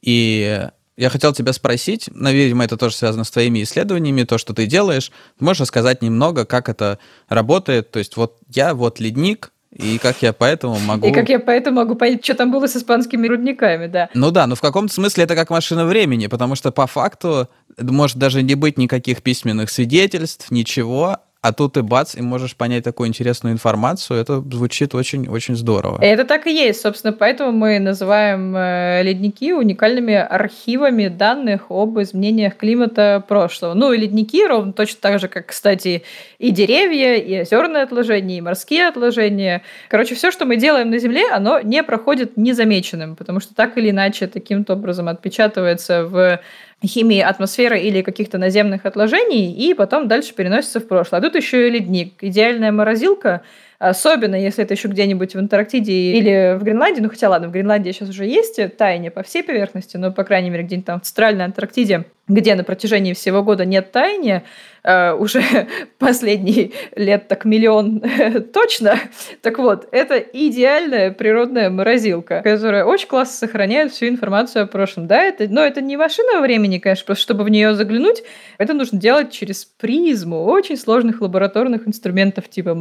[0.00, 4.54] И я хотел тебя спросить, но, видимо, это тоже связано с твоими исследованиями, то, что
[4.54, 5.10] ты делаешь.
[5.40, 7.90] Можешь рассказать немного, как это работает?
[7.90, 11.06] То есть вот я вот ледник, и как я поэтому могу...
[11.06, 14.10] И как я поэтому могу понять, что там было с испанскими рудниками, да.
[14.12, 17.48] Ну да, но в каком-то смысле это как машина времени, потому что по факту
[17.80, 22.82] может даже не быть никаких письменных свидетельств, ничего, а тут и бац, и можешь понять
[22.82, 24.18] такую интересную информацию.
[24.18, 25.98] Это звучит очень-очень здорово.
[26.02, 26.80] Это так и есть.
[26.80, 33.74] Собственно, поэтому мы называем э, ледники уникальными архивами данных об изменениях климата прошлого.
[33.74, 36.02] Ну и ледники ровно точно так же, как, кстати,
[36.38, 39.62] и деревья, и озерные отложения, и морские отложения.
[39.88, 43.90] Короче, все, что мы делаем на Земле, оно не проходит незамеченным, потому что так или
[43.90, 46.40] иначе таким-то образом отпечатывается в
[46.84, 51.20] химии атмосферы или каких-то наземных отложений, и потом дальше переносится в прошлое.
[51.20, 52.14] А тут еще и ледник.
[52.20, 53.42] Идеальная морозилка,
[53.78, 57.92] особенно если это еще где-нибудь в Антарктиде или в Гренландии, ну хотя ладно, в Гренландии
[57.92, 61.44] сейчас уже есть таяние по всей поверхности, но, по крайней мере, где-нибудь там в Центральной
[61.44, 64.44] Антарктиде, где на протяжении всего года нет таяния,
[64.84, 65.42] э, уже
[65.98, 68.02] последний лет так миллион
[68.52, 68.98] точно.
[69.42, 75.06] Так вот, это идеальная природная морозилка, которая очень классно сохраняет всю информацию о прошлом.
[75.06, 78.22] Да, это, но это не машина времени, конечно, просто чтобы в нее заглянуть,
[78.58, 82.74] это нужно делать через призму очень сложных лабораторных инструментов типа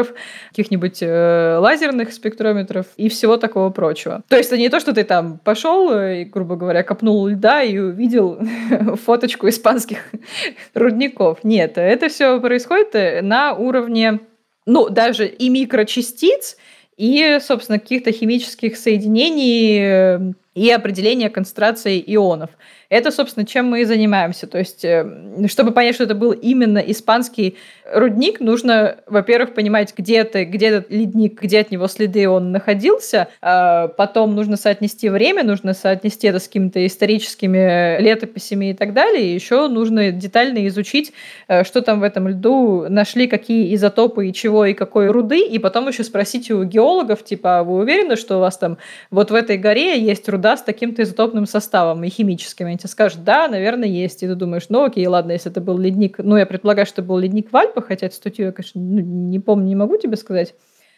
[0.00, 0.14] масс-спектрометров,
[0.50, 4.22] каких-нибудь э, лазерных спектрометров и всего такого прочего.
[4.28, 7.78] То есть это не то, что ты там пошел и, грубо говоря, копнул льда и
[7.78, 8.38] увидел
[9.04, 9.98] фоточку испанских
[10.74, 11.38] рудников.
[11.44, 14.20] Нет, это все происходит э, на уровне,
[14.66, 16.56] ну, даже и микрочастиц,
[16.96, 22.50] и, собственно, каких-то химических соединений э, и определения концентрации ионов.
[22.90, 24.46] Это, собственно, чем мы и занимаемся.
[24.46, 25.06] То есть, э,
[25.46, 27.56] чтобы понять, что это был именно испанский
[27.90, 33.28] рудник, нужно, во-первых, понимать, где это, где этот ледник, где от него следы он находился.
[33.40, 39.24] А потом нужно соотнести время, нужно соотнести это с какими-то историческими летописями и так далее.
[39.24, 41.14] И еще нужно детально изучить,
[41.48, 45.40] э, что там в этом льду нашли, какие изотопы и чего, и какой руды.
[45.40, 48.76] И потом еще спросить у геологов, типа, а вы уверены, что у вас там
[49.10, 52.66] вот в этой горе есть руда с таким-то изотопным составом и химическим?
[52.66, 54.22] Они тебе скажут, да, наверное, есть.
[54.22, 57.08] И ты думаешь, ну окей, ладно, если это был ледник, ну я предполагаю, что это
[57.08, 60.16] был ледник в Альпах, хотя эту статью я, конечно, ну, не помню, не могу тебе
[60.16, 60.54] сказать.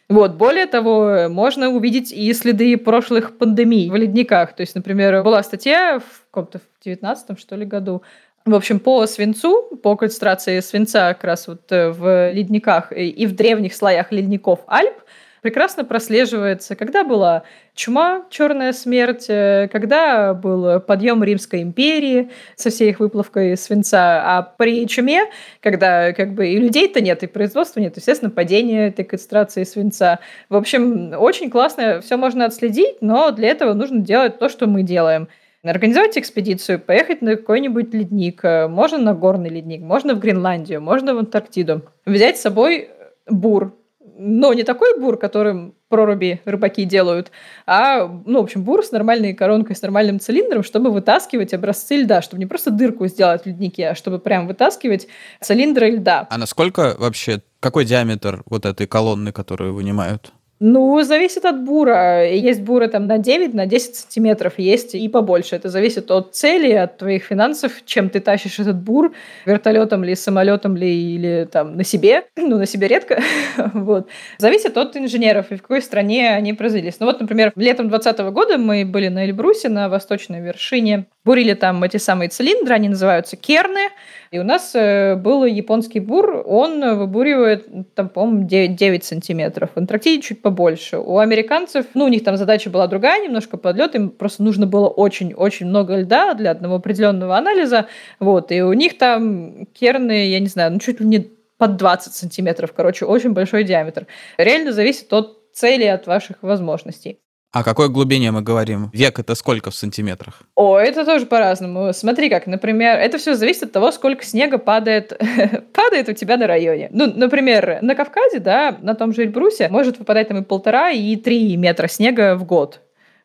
[0.09, 4.55] Вот, более того, можно увидеть и следы прошлых пандемий в ледниках.
[4.55, 8.03] То есть, например, была статья в каком-то в 19 что ли, году
[8.45, 13.37] в общем, по свинцу, по концентрации свинца как раз вот э, в ледниках и в
[13.37, 14.95] древних слоях ледников Альп,
[15.43, 17.43] прекрасно прослеживается, когда была
[17.75, 24.43] чума, черная смерть, э, когда был подъем Римской империи со всей их выплавкой свинца, а
[24.43, 25.25] при чуме,
[25.61, 30.21] когда как бы и людей-то нет, и производства нет, естественно, падение этой концентрации свинца.
[30.49, 34.83] В общем, очень классно, все можно отследить, но для этого нужно делать то, что мы
[34.83, 35.29] делаем–
[35.65, 41.19] Организовать экспедицию, поехать на какой-нибудь ледник, можно на горный ледник, можно в Гренландию, можно в
[41.19, 41.83] Антарктиду.
[42.05, 42.91] Взять с собой
[43.29, 43.73] бур,
[44.17, 47.31] но не такой бур, которым проруби рыбаки делают,
[47.67, 52.23] а, ну, в общем, бур с нормальной коронкой, с нормальным цилиндром, чтобы вытаскивать образцы льда,
[52.23, 55.09] чтобы не просто дырку сделать в леднике, а чтобы прям вытаскивать
[55.41, 56.27] цилиндры льда.
[56.31, 60.33] А насколько вообще, какой диаметр вот этой колонны, которую вынимают?
[60.65, 62.25] Ну, зависит от бура.
[62.25, 65.57] Есть буры там на 9, на 10 сантиметров, есть и побольше.
[65.57, 69.13] Это зависит от цели, от твоих финансов, чем ты тащишь этот бур,
[69.45, 72.27] вертолетом ли, самолетом ли, или там на себе.
[72.53, 73.21] Ну, на себе редко.
[73.75, 74.09] вот.
[74.39, 77.01] Зависит от инженеров и в какой стране они произвелись.
[77.01, 81.07] Ну вот, например, летом 2020 года мы были на Эльбрусе, на восточной вершине.
[81.25, 83.91] Бурили там эти самые цилиндры, они называются керны.
[84.33, 89.71] И у нас э, был японский бур, он выбуривает, там, по-моему, 9, 9 сантиметров.
[89.75, 90.99] В Антарктиде чуть побольше.
[90.99, 94.89] У американцев, ну, у них там задача была другая, немножко подлет, им просто нужно было
[94.89, 97.87] очень-очень много льда для одного определенного анализа.
[98.19, 102.13] Вот, и у них там керны, я не знаю, ну, чуть ли не под 20
[102.13, 104.09] сантиметров, короче, очень большой диаметр.
[104.39, 107.22] Реально зависит от цели, от ваших возможностей.
[107.53, 108.89] О какой глубине мы говорим?
[108.95, 110.43] Век это сколько в сантиметрах?
[110.55, 111.93] О, это тоже по-разному.
[111.93, 115.13] Смотри как, например, это все зависит от того, сколько снега падает,
[115.75, 116.89] падает у тебя на районе.
[116.93, 121.15] Ну, например, на Кавказе, да, на том же Эльбрусе может выпадать там и полтора, и
[121.17, 122.81] три метра снега в год.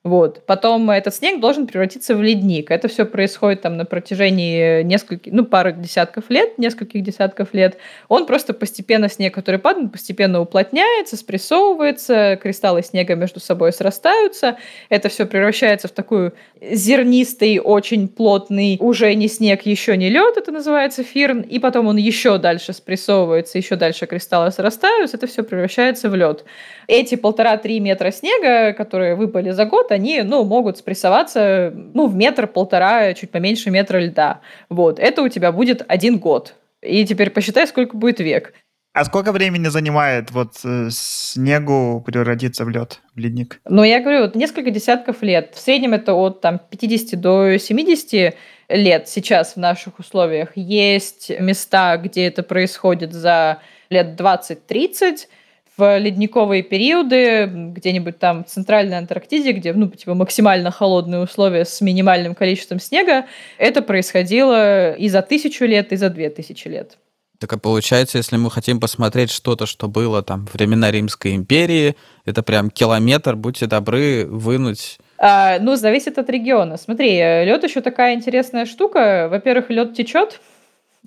[0.07, 0.45] Вот.
[0.45, 2.71] Потом этот снег должен превратиться в ледник.
[2.71, 7.77] Это все происходит там на протяжении нескольких, ну, пары десятков лет, нескольких десятков лет.
[8.07, 14.57] Он просто постепенно, снег, который падает, постепенно уплотняется, спрессовывается, кристаллы снега между собой срастаются.
[14.87, 20.53] Это все превращается в такую зернистый, очень плотный, уже не снег, еще не лед, это
[20.53, 21.41] называется фирн.
[21.41, 26.45] И потом он еще дальше спрессовывается, еще дальше кристаллы срастаются, это все превращается в лед.
[26.87, 33.13] Эти полтора-три метра снега, которые выпали за год, они, ну, могут спрессоваться, ну, в метр-полтора,
[33.13, 34.41] чуть поменьше метра льда.
[34.69, 34.99] Вот.
[34.99, 36.55] Это у тебя будет один год.
[36.81, 38.53] И теперь посчитай, сколько будет век.
[38.93, 43.59] А сколько времени занимает вот э, снегу превратиться в лед, в ледник?
[43.65, 45.53] Ну, я говорю, вот несколько десятков лет.
[45.53, 48.35] В среднем это от там, 50 до 70
[48.69, 50.49] лет сейчас в наших условиях.
[50.55, 55.27] Есть места, где это происходит за лет 20-30,
[55.77, 61.81] в ледниковые периоды, где-нибудь там в Центральной Антарктиде, где ну, типа, максимально холодные условия с
[61.81, 63.25] минимальным количеством снега,
[63.57, 66.97] это происходило и за тысячу лет, и за две тысячи лет.
[67.39, 72.41] Так а получается, если мы хотим посмотреть что-то, что было там времена Римской империи, это
[72.41, 76.77] прям километр, будьте добры, вынуть а, ну, зависит от региона.
[76.77, 79.27] Смотри, лед еще такая интересная штука.
[79.29, 80.39] Во-первых, лед течет,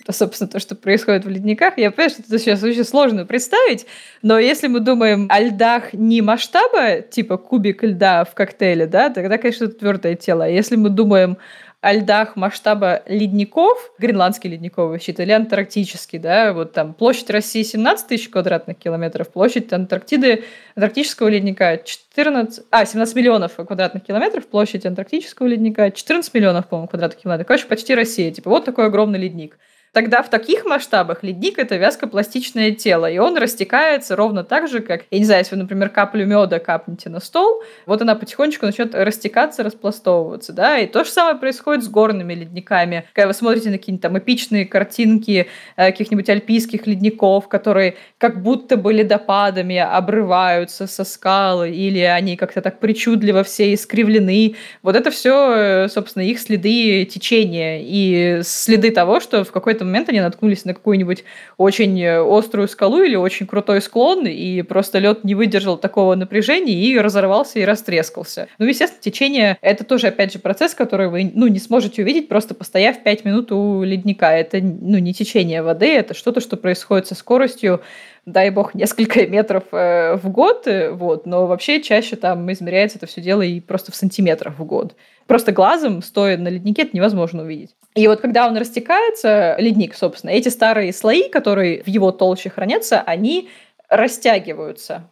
[0.11, 1.79] собственно, то, что происходит в ледниках.
[1.79, 3.87] Я понимаю, что это сейчас очень сложно представить,
[4.23, 9.39] но если мы думаем о льдах не масштаба, типа кубик льда в коктейле, да, тогда,
[9.39, 10.45] конечно, это твердое тело.
[10.45, 11.39] А если мы думаем
[11.81, 18.07] о льдах масштаба ледников, гренландский ледниковый щит или антарктический, да, вот там площадь России 17
[18.07, 20.45] тысяч квадратных километров, площадь Антарктиды,
[20.77, 27.23] антарктического ледника 14, а, 17 миллионов квадратных километров, площадь антарктического ледника 14 миллионов, по-моему, квадратных
[27.23, 29.57] километров, короче, почти Россия, типа вот такой огромный ледник.
[29.93, 35.03] Тогда в таких масштабах ледник– это вязкопластичное тело, и он растекается ровно так же, как,
[35.11, 38.95] я не знаю, если вы, например, каплю меда капнете на стол, вот она потихонечку начнет
[38.95, 43.07] растекаться, распластовываться, да, и то же самое происходит с горными ледниками.
[43.15, 48.77] Когда вы смотрите на какие-нибудь там эпичные картинки э, каких-нибудь альпийских ледников, которые как будто
[48.77, 55.55] бы ледопадами обрываются со скалы, или они как-то так причудливо все искривлены, вот это все,
[55.57, 60.65] э, собственно, их следы течения и следы того, что в какой-то какой-то момент они наткнулись
[60.65, 61.25] на какую-нибудь
[61.57, 66.75] очень э, острую скалу или очень крутой склон, и просто лед не выдержал такого напряжения
[66.75, 68.49] и разорвался и растрескался.
[68.59, 72.55] Ну, естественно, течение— это тоже, опять же, процесс, который вы ну, не сможете увидеть, просто
[72.55, 74.31] постояв 5 минут у ледника.
[74.31, 77.81] Это ну, не течение воды, это что-то, что происходит со скоростью
[78.27, 83.07] дай бог, несколько метров э, в год, э, вот, но вообще чаще там измеряется это
[83.07, 84.95] все дело и просто в сантиметрах в год.
[85.27, 87.75] Просто глазом, стоя на леднике, это невозможно увидеть.
[87.95, 93.01] И вот когда он растекается, ледник, собственно, эти старые слои, которые в его толще хранятся,
[93.01, 93.49] они
[93.89, 95.09] растягиваются.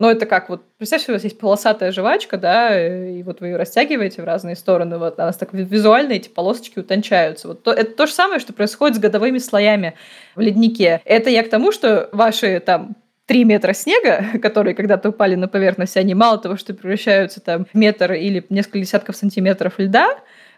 [0.00, 3.56] Но это как вот, представьте, у вас есть полосатая жвачка, да, и вот вы ее
[3.56, 7.48] растягиваете в разные стороны, вот у нас так визуально эти полосочки утончаются.
[7.48, 9.94] Вот то, это то же самое, что происходит с годовыми слоями
[10.34, 11.00] в леднике.
[11.04, 15.96] Это я к тому, что ваши там 3 метра снега, которые когда-то упали на поверхность,
[15.96, 20.08] они мало того, что превращаются там в метр или несколько десятков сантиметров льда,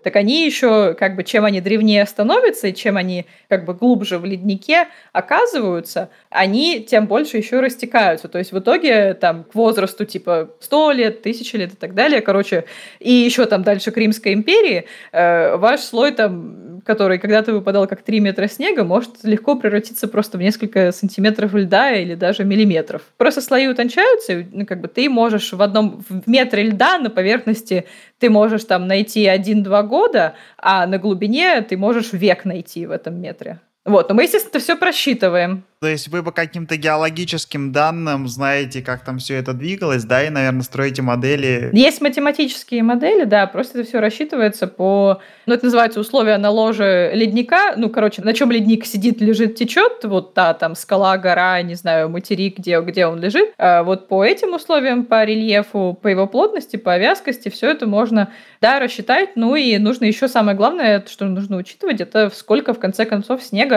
[0.02, 4.18] так они еще, как бы, чем они древнее становятся и чем они, как бы, глубже
[4.18, 8.28] в леднике оказываются, они тем больше еще растекаются.
[8.28, 12.20] То есть в итоге там к возрасту типа 100 лет, 1000 лет и так далее,
[12.20, 12.64] короче,
[13.00, 18.02] и еще там дальше к Римской империи, э, ваш слой там, который когда-то выпадал как
[18.02, 23.02] 3 метра снега, может легко превратиться просто в несколько сантиметров льда или даже миллиметров.
[23.16, 27.10] Просто слои утончаются, и, ну, как бы ты можешь в одном в метре льда на
[27.10, 27.86] поверхности
[28.18, 33.20] ты можешь там найти один-два года, а на глубине ты можешь век найти в этом
[33.20, 33.60] метре.
[33.86, 35.64] Вот, но мы, естественно, это все просчитываем.
[35.80, 40.30] То есть вы по каким-то геологическим данным знаете, как там все это двигалось, да, и,
[40.30, 41.70] наверное, строите модели.
[41.72, 47.12] Есть математические модели, да, просто это все рассчитывается по, ну, это называется условия на ложе
[47.14, 51.74] ледника, ну, короче, на чем ледник сидит, лежит, течет, вот та там скала, гора, не
[51.74, 56.26] знаю, материк, где, где он лежит, а вот по этим условиям, по рельефу, по его
[56.26, 61.26] плотности, по вязкости, все это можно, да, рассчитать, ну, и нужно еще самое главное, что
[61.26, 63.75] нужно учитывать, это сколько, в конце концов, снега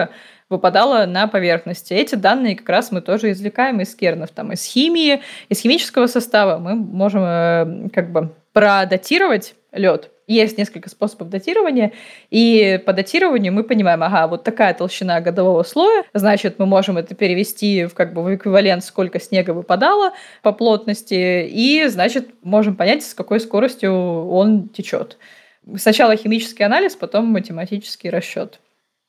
[0.50, 1.94] выпадало на поверхности.
[1.94, 6.58] Эти данные как раз мы тоже извлекаем из кернов, там, из химии, из химического состава.
[6.58, 10.10] Мы можем э, как бы продатировать лед.
[10.28, 11.92] Есть несколько способов датирования,
[12.30, 17.16] и по датированию мы понимаем, ага, вот такая толщина годового слоя, значит, мы можем это
[17.16, 23.04] перевести в как бы в эквивалент, сколько снега выпадало по плотности, и, значит, можем понять,
[23.04, 25.18] с какой скоростью он течет.
[25.78, 28.60] Сначала химический анализ, потом математический расчет.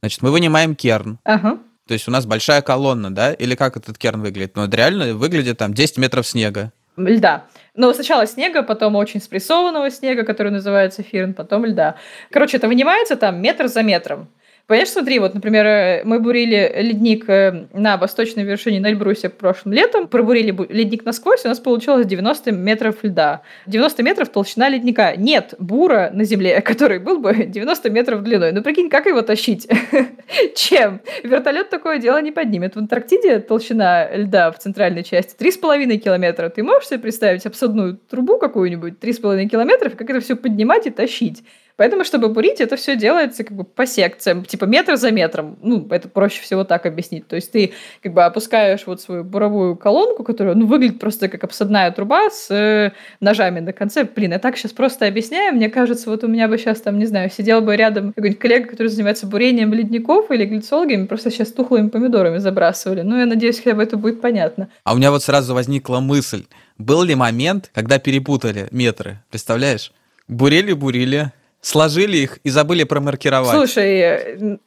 [0.00, 1.18] Значит, мы вынимаем керн.
[1.24, 1.58] Ага.
[1.86, 3.32] То есть у нас большая колонна, да?
[3.32, 4.56] Или как этот керн выглядит?
[4.56, 6.72] Ну, это реально выглядит там 10 метров снега.
[6.96, 7.46] Льда.
[7.74, 11.96] Ну, сначала снега, потом очень спрессованного снега, который называется фирн, потом льда.
[12.30, 14.28] Короче, это вынимается там метр за метром.
[14.70, 19.74] Понимаешь, смотри, вот, например, э, мы бурили ледник э, на восточной вершине на Эльбрусе прошлым
[19.74, 23.42] летом, пробурили ледник насквозь, у нас получилось 90 метров льда.
[23.66, 25.14] 90 метров толщина ледника.
[25.16, 28.52] Нет бура на земле, который был бы 90 метров длиной.
[28.52, 29.66] Ну, прикинь, как его тащить?
[30.54, 31.00] Чем?
[31.24, 32.76] Вертолет такое дело не поднимет.
[32.76, 36.48] В Антарктиде толщина льда в центральной части 3,5 километра.
[36.48, 41.42] Ты можешь себе представить обсадную трубу какую-нибудь 3,5 километров, как это все поднимать и тащить?
[41.80, 45.58] Поэтому, чтобы бурить, это все делается как бы по секциям, типа метр за метром.
[45.62, 47.26] Ну, это проще всего так объяснить.
[47.26, 51.42] То есть ты как бы опускаешь вот свою буровую колонку, которая, ну, выглядит просто как
[51.42, 54.04] обсадная труба с э, ножами на конце.
[54.04, 55.54] Блин, я так сейчас просто объясняю.
[55.54, 58.68] Мне кажется, вот у меня бы сейчас там, не знаю, сидел бы рядом какой-нибудь коллега,
[58.68, 63.00] который занимается бурением ледников или глицологами, просто сейчас тухлыми помидорами забрасывали.
[63.00, 64.68] Ну, я надеюсь, хотя бы это будет понятно.
[64.84, 66.44] А у меня вот сразу возникла мысль.
[66.76, 69.22] Был ли момент, когда перепутали метры?
[69.30, 69.92] Представляешь?
[70.28, 73.50] Бурили-бурили, сложили их и забыли промаркировать.
[73.50, 73.98] Слушай,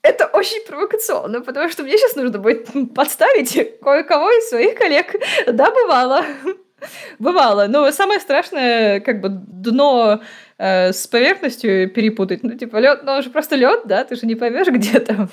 [0.02, 5.16] это очень провокационно, потому что мне сейчас нужно будет подставить кое-кого из своих коллег.
[5.48, 6.24] Да, бывало.
[7.20, 7.68] Бывало.
[7.68, 10.22] Но самое страшное, как бы, дно
[10.58, 12.44] э, с поверхностью перепутать.
[12.44, 15.30] Ну, типа, лед, ну, он же просто лед, да, ты же не поймешь, где там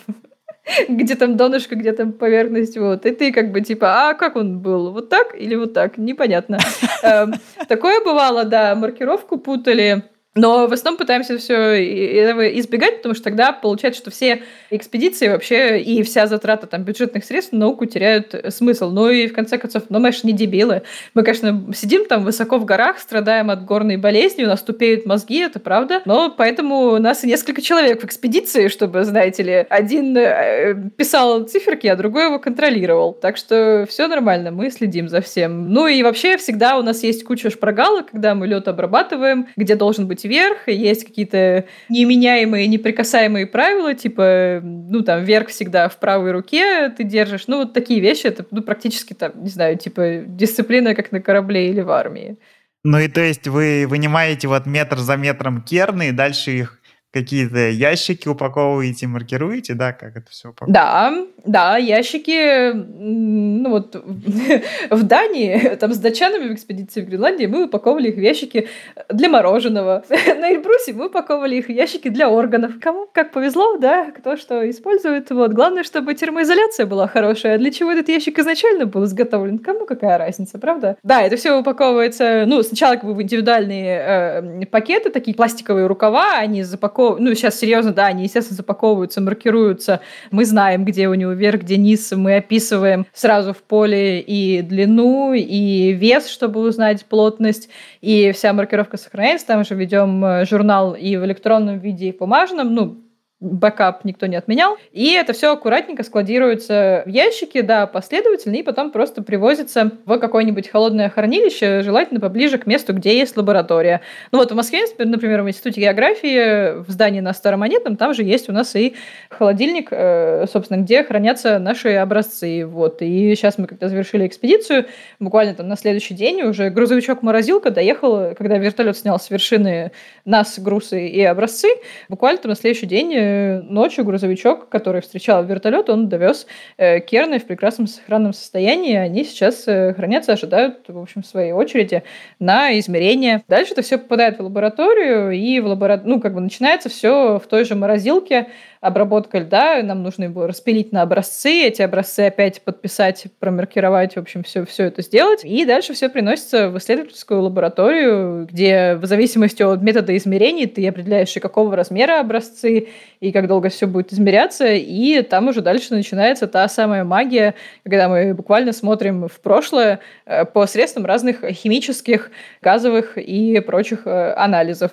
[0.88, 3.06] где там донышко, где там поверхность, вот.
[3.06, 6.58] И ты как бы типа, а как он был, вот так или вот так, непонятно.
[7.02, 7.34] Эм,
[7.68, 10.04] такое бывало, да, маркировку путали,
[10.36, 15.80] но в основном пытаемся все этого избегать, потому что тогда получается, что все экспедиции вообще
[15.80, 18.90] и вся затрата там бюджетных средств на науку теряют смысл.
[18.90, 20.82] Ну и в конце концов, ну мы же не дебилы.
[21.14, 25.38] Мы, конечно, сидим там высоко в горах, страдаем от горной болезни, у нас тупеют мозги,
[25.40, 26.00] это правда.
[26.04, 31.42] Но поэтому у нас и несколько человек в экспедиции, чтобы, знаете ли, один э, писал
[31.42, 33.14] циферки, а другой его контролировал.
[33.14, 35.72] Так что все нормально, мы следим за всем.
[35.72, 40.06] Ну и вообще всегда у нас есть куча шпаргалок, когда мы лед обрабатываем, где должен
[40.06, 46.32] быть вверх, и есть какие-то неменяемые, неприкасаемые правила, типа, ну, там, вверх всегда в правой
[46.32, 47.46] руке ты держишь.
[47.46, 51.70] Ну, вот такие вещи, это, ну, практически, там, не знаю, типа, дисциплина, как на корабле
[51.70, 52.36] или в армии.
[52.82, 56.79] Ну и то есть вы вынимаете вот метр за метром керны и дальше их
[57.12, 60.72] какие-то ящики упаковываете, маркируете, да, как это все упаковываете?
[60.72, 63.96] Да, да, ящики, ну вот
[64.90, 68.68] в Дании, там с датчанами в экспедиции в Гренландии мы упаковывали их в ящики
[69.08, 70.04] для мороженого.
[70.10, 72.72] На Эльбрусе мы упаковывали их в ящики для органов.
[72.80, 75.30] Кому как повезло, да, кто что использует.
[75.30, 75.52] Вот.
[75.52, 77.58] Главное, чтобы термоизоляция была хорошая.
[77.58, 79.58] Для чего этот ящик изначально был изготовлен?
[79.58, 80.96] Кому какая разница, правда?
[81.02, 86.38] Да, это все упаковывается, ну, сначала как бы в индивидуальные э, пакеты, такие пластиковые рукава,
[86.38, 86.62] они
[87.00, 90.00] запаковывают, ну, сейчас серьезно, да, они, естественно, запаковываются, маркируются.
[90.30, 95.32] Мы знаем, где у него вверх, где низ, мы описываем сразу в поле и длину,
[95.32, 97.68] и вес, чтобы узнать плотность,
[98.00, 99.46] и вся маркировка сохраняется.
[99.46, 102.74] Там же ведем э, журнал и в электронном виде, и в бумажном.
[102.74, 102.98] Ну,
[103.40, 104.76] бэкап никто не отменял.
[104.92, 110.68] И это все аккуратненько складируется в ящики, да, последовательно, и потом просто привозится в какое-нибудь
[110.68, 114.02] холодное хранилище, желательно поближе к месту, где есть лаборатория.
[114.30, 118.48] Ну вот в Москве, например, в Институте географии, в здании на Старомонетном, там же есть
[118.50, 118.94] у нас и
[119.30, 122.66] холодильник, э, собственно, где хранятся наши образцы.
[122.66, 123.00] Вот.
[123.00, 124.86] И сейчас мы, когда завершили экспедицию,
[125.18, 129.92] буквально там на следующий день уже грузовичок-морозилка доехал, когда вертолет снял с вершины
[130.26, 131.68] нас, грузы и образцы,
[132.08, 133.29] буквально там на следующий день э,
[133.68, 138.94] ночью грузовичок, который встречал вертолет, он довез э, керны в прекрасном сохранном состоянии.
[138.96, 142.02] Они сейчас э, хранятся, ожидают, в общем, своей очереди
[142.38, 143.42] на измерение.
[143.48, 146.00] Дальше это все попадает в лабораторию, и в лабора...
[146.04, 148.48] ну, как бы начинается все в той же морозилке,
[148.80, 154.42] обработка льда, нам нужно его распилить на образцы, эти образцы опять подписать, промаркировать, в общем,
[154.42, 155.44] все, все это сделать.
[155.44, 161.36] И дальше все приносится в исследовательскую лабораторию, где в зависимости от метода измерений ты определяешь,
[161.36, 162.88] и какого размера образцы,
[163.20, 168.08] и как долго все будет измеряться, и там уже дальше начинается та самая магия, когда
[168.08, 172.30] мы буквально смотрим в прошлое э, по средствам разных химических,
[172.62, 174.92] газовых и прочих э, анализов.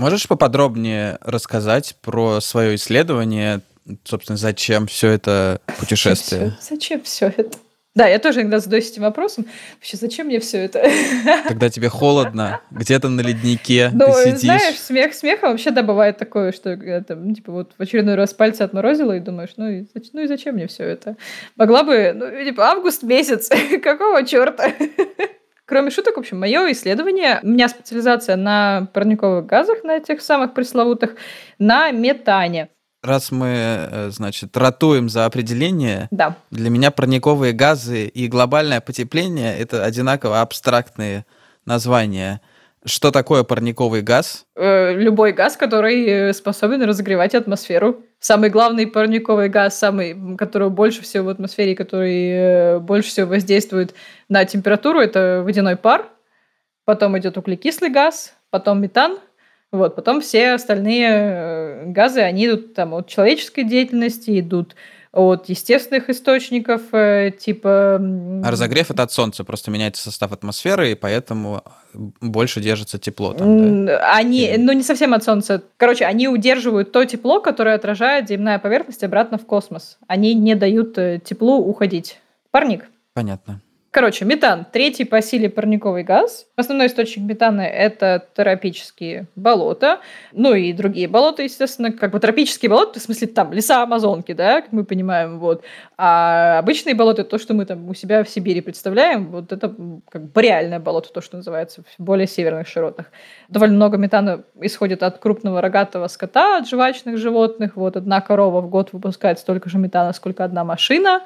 [0.00, 3.60] Можешь поподробнее рассказать про свое исследование,
[4.04, 6.56] собственно, зачем все это путешествие?
[6.58, 7.58] Зачем все это?
[7.94, 9.44] Да, я тоже иногда задаюсь этим вопросом.
[9.74, 10.90] Вообще, зачем мне все это?
[11.48, 14.40] Когда тебе холодно, где-то на леднике ну, ты сидишь.
[14.40, 16.74] знаешь, смех смехом вообще да, бывает такое, что
[17.06, 20.54] там, типа, вот в очередной раз пальцы отморозила и думаешь, ну и, ну и зачем
[20.54, 21.16] мне все это?
[21.56, 23.50] Могла бы, ну, типа, август месяц,
[23.82, 24.72] какого черта?
[25.70, 30.52] Кроме шуток, в общем, мое исследование, у меня специализация на парниковых газах, на этих самых
[30.52, 31.14] пресловутых,
[31.60, 32.70] на метане.
[33.04, 36.34] Раз мы, э, значит, ратуем за определение, да.
[36.50, 41.24] для меня парниковые газы и глобальное потепление— это одинаково абстрактные
[41.66, 42.40] названия.
[42.84, 44.46] Что такое парниковый газ?
[44.56, 48.02] Э, любой газ, который э, способен разогревать атмосферу.
[48.20, 53.94] Самый главный парниковый газ, самый, который больше всего в атмосфере, который э, больше всего воздействует
[54.30, 56.08] на температуру, это водяной пар.
[56.86, 59.18] Потом идет углекислый газ, потом метан,
[59.72, 64.74] вот, потом все остальные газы, они идут там от человеческой деятельности, идут
[65.12, 67.96] от естественных источников, э, типа...
[67.96, 73.34] А разогрев это от солнца, просто меняется состав атмосферы, и поэтому больше держится тепло.
[73.34, 74.14] Там, да?
[74.14, 74.56] Они, Или...
[74.56, 75.64] ну не совсем от солнца.
[75.76, 79.98] Короче, они удерживают то тепло, которое отражает земная поверхность обратно в космос.
[80.06, 82.20] Они не дают э, теплу уходить.
[82.52, 82.86] Парник.
[83.12, 83.60] Понятно.
[83.92, 86.46] Короче, метан– третий по силе парниковый газ.
[86.54, 89.98] Основной источник метана– это тропические болота.
[90.30, 91.90] Ну и другие болота, естественно.
[91.90, 95.40] Как бы тропические болота, в смысле там леса Амазонки, да, как мы понимаем.
[95.40, 95.64] Вот.
[95.98, 99.74] А обычные болота– то, что мы там у себя в Сибири представляем, вот это
[100.08, 103.06] как бы реальное болото, то, что называется, в более северных широтах.
[103.48, 107.74] Довольно много метана исходит от крупного рогатого скота, от жвачных животных.
[107.74, 111.22] Вот одна корова в год выпускает столько же метана, сколько одна машина.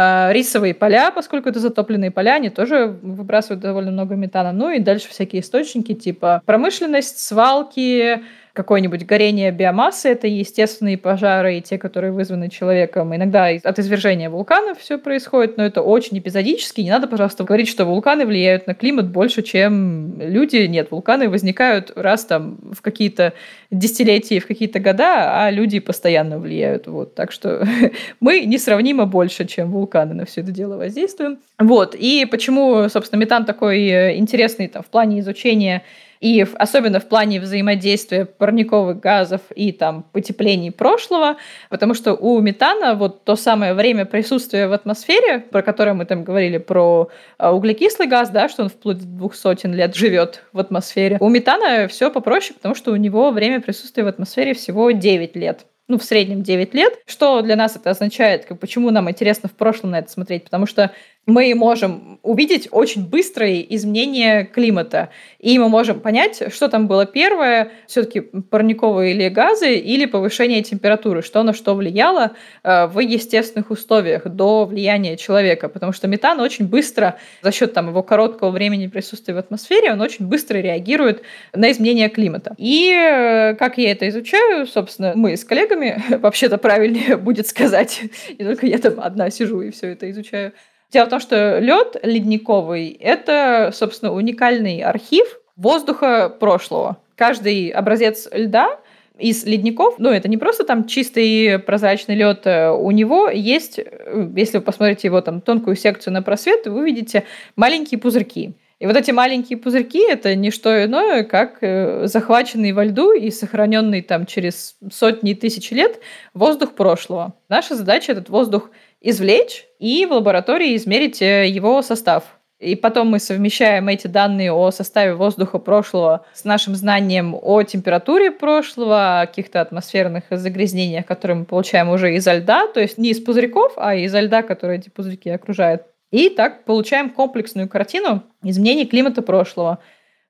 [0.00, 4.52] А, рисовые поля, поскольку это затопленные поля, они тоже выбрасывают довольно много метана.
[4.52, 8.22] Ну и дальше всякие источники типа промышленность, свалки,
[8.58, 13.14] какое-нибудь горение биомассы, это естественные пожары и те, которые вызваны человеком.
[13.14, 16.80] Иногда от извержения вулканов все происходит, но это очень эпизодически.
[16.80, 20.56] Не надо, пожалуйста, говорить, что вулканы влияют на климат больше, чем люди.
[20.66, 23.32] Нет, вулканы возникают раз там в какие-то
[23.70, 26.88] десятилетия, в какие-то года, а люди постоянно влияют.
[26.88, 27.14] Вот.
[27.14, 27.64] Так что
[28.20, 31.38] мы несравнимо больше, чем вулканы на все это дело воздействуем.
[31.60, 31.94] Вот.
[31.94, 35.84] И почему, собственно, метан такой э, интересный там, в плане изучения
[36.20, 41.36] и в, особенно в плане взаимодействия парниковых газов и там потеплений прошлого,
[41.70, 46.24] потому что у метана вот то самое время присутствия в атмосфере, про которое мы там
[46.24, 47.08] говорили, про
[47.38, 51.18] а, углекислый газ, да, что он вплоть до двух сотен лет живет в атмосфере.
[51.20, 55.66] У метана все попроще, потому что у него время присутствия в атмосфере всего 9 лет
[55.88, 56.98] ну, в среднем 9 лет.
[57.06, 58.44] Что для нас это означает?
[58.44, 60.44] Как, почему нам интересно в прошлом на это смотреть?
[60.44, 60.92] Потому что
[61.28, 65.10] мы можем увидеть очень быстрые изменения климата.
[65.38, 71.20] И мы можем понять, что там было первое, все-таки парниковые или газы, или повышение температуры,
[71.22, 72.32] что на что влияло
[72.64, 75.68] э, в естественных условиях до влияния человека.
[75.68, 80.00] Потому что метан очень быстро, за счет там, его короткого времени присутствия в атмосфере, он
[80.00, 81.22] очень быстро реагирует
[81.52, 82.54] на изменения климата.
[82.56, 88.00] И э, как я это изучаю, собственно, мы с коллегами, вообще-то правильнее будет сказать,
[88.38, 90.54] не только я там одна сижу и все это изучаю,
[90.90, 96.96] Дело в том, что лед ледниковый– это, собственно, уникальный архив воздуха прошлого.
[97.14, 98.78] Каждый образец льда
[99.18, 104.30] из ледников, ну, это не просто там чистый прозрачный лед, э, у него есть, э,
[104.36, 107.24] если вы посмотрите его там тонкую секцию на просвет, вы увидите
[107.56, 108.54] маленькие пузырьки.
[108.78, 113.32] И вот эти маленькие пузырьки– это не что иное, как э, захваченный во льду и
[113.32, 115.98] сохраненный там через сотни тысяч лет
[116.32, 117.34] воздух прошлого.
[117.48, 118.70] Наша задача этот воздух
[119.00, 122.24] извлечь и в лаборатории измерить э, его состав.
[122.58, 128.32] И потом мы совмещаем эти данные о составе воздуха прошлого с нашим знанием о температуре
[128.32, 133.20] прошлого, о каких-то атмосферных загрязнениях, которые мы получаем уже изо льда, то есть не из
[133.20, 135.82] пузырьков, а изо льда, которые эти пузырьки окружают.
[136.10, 139.78] И так получаем комплексную картину изменений климата прошлого.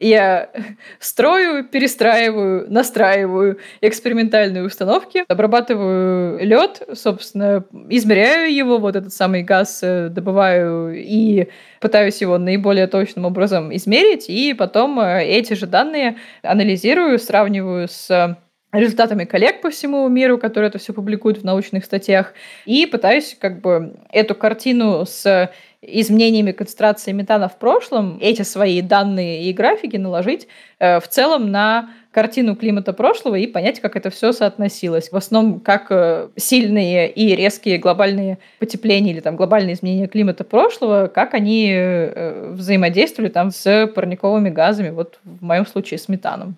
[0.01, 0.51] Я
[1.01, 10.09] строю, перестраиваю, настраиваю экспериментальные установки, обрабатываю лед, собственно, измеряю его, вот этот самый газ э,
[10.09, 11.49] добываю и
[11.81, 18.39] пытаюсь его наиболее точным образом измерить, и потом э, эти же данные анализирую, сравниваю с
[18.73, 22.35] результатами коллег по всему миру, которые это все публикуют в научных статьях,
[22.67, 25.51] и пытаюсь как бы эту картину с
[25.81, 30.49] изменениями концентрации метана в прошлом эти свои данные и графики наложить
[30.81, 35.13] э, в целом на картину климата прошлого и понять, как это все соотносилось.
[35.13, 41.07] В основном, как э, сильные и резкие глобальные потепления или там глобальные изменения климата прошлого,
[41.07, 46.57] как они э, взаимодействовали там с парниковыми газами, вот в моем случае с метаном.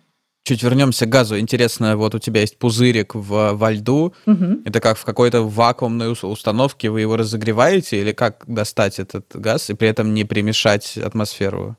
[0.50, 1.38] Чуть вернемся к газу.
[1.38, 4.14] Интересно, вот у тебя есть пузырик в, во льду.
[4.26, 4.62] Угу.
[4.64, 9.74] Это как в какой-то вакуумной установке вы его разогреваете или как достать этот газ и
[9.74, 11.76] при этом не примешать атмосферу?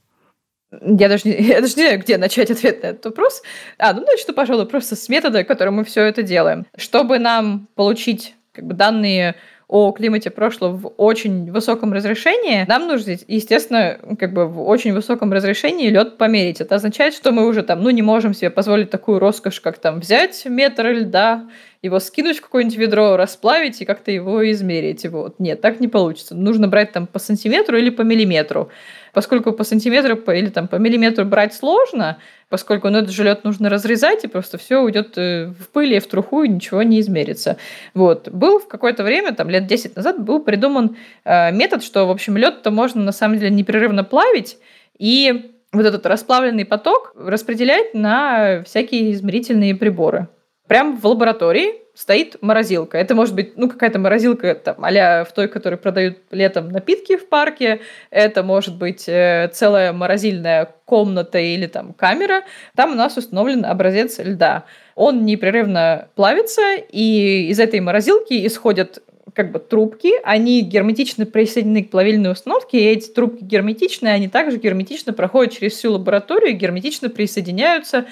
[0.72, 3.42] Я даже, не, я даже не знаю, где начать ответ на этот вопрос.
[3.78, 6.66] А, ну, начну, пожалуй, просто с метода, которым мы все это делаем.
[6.78, 9.36] Чтобы нам получить как бы, данные
[9.72, 15.32] о климате прошлого в очень высоком разрешении, нам нужно, естественно, как бы в очень высоком
[15.32, 16.60] разрешении лед померить.
[16.60, 20.02] Это означает, что мы уже там, ну, не можем себе позволить такую роскошь, как там
[20.02, 21.48] взять метр льда,
[21.82, 25.06] его скинуть в какое-нибудь ведро, расплавить и как-то его измерить.
[25.06, 25.40] Вот.
[25.40, 26.36] Нет, так не получится.
[26.36, 28.70] Нужно брать там по сантиметру или по миллиметру.
[29.14, 32.18] Поскольку по сантиметру или там по миллиметру брать сложно,
[32.50, 36.08] поскольку ну, этот жилет нужно разрезать, и просто все уйдет э, в пыль и в
[36.08, 37.58] труху, и ничего не измерится.
[37.94, 38.30] Вот.
[38.30, 42.38] Был в какое-то время, там лет 10 назад, был придуман э, метод, что, в общем,
[42.38, 44.58] лед-то можно на самом деле непрерывно плавить,
[44.98, 50.28] и вот этот расплавленный поток распределять на всякие измерительные приборы.
[50.68, 52.98] Прямо в лаборатории стоит морозилка.
[52.98, 57.28] Это может быть, ну, какая-то морозилка, там, а в той, которой продают летом напитки в
[57.28, 57.82] парке.
[58.10, 62.44] Это может быть э, целая морозильная комната или там камера.
[62.76, 64.66] Там у нас установлен образец льда.
[64.96, 69.02] Он непрерывно плавится, и из этой морозилки исходят
[69.34, 74.58] как бы трубки, они герметично присоединены к плавильной установке, и эти трубки герметичные, они также
[74.58, 78.06] герметично проходят через всю лабораторию, герметично присоединяются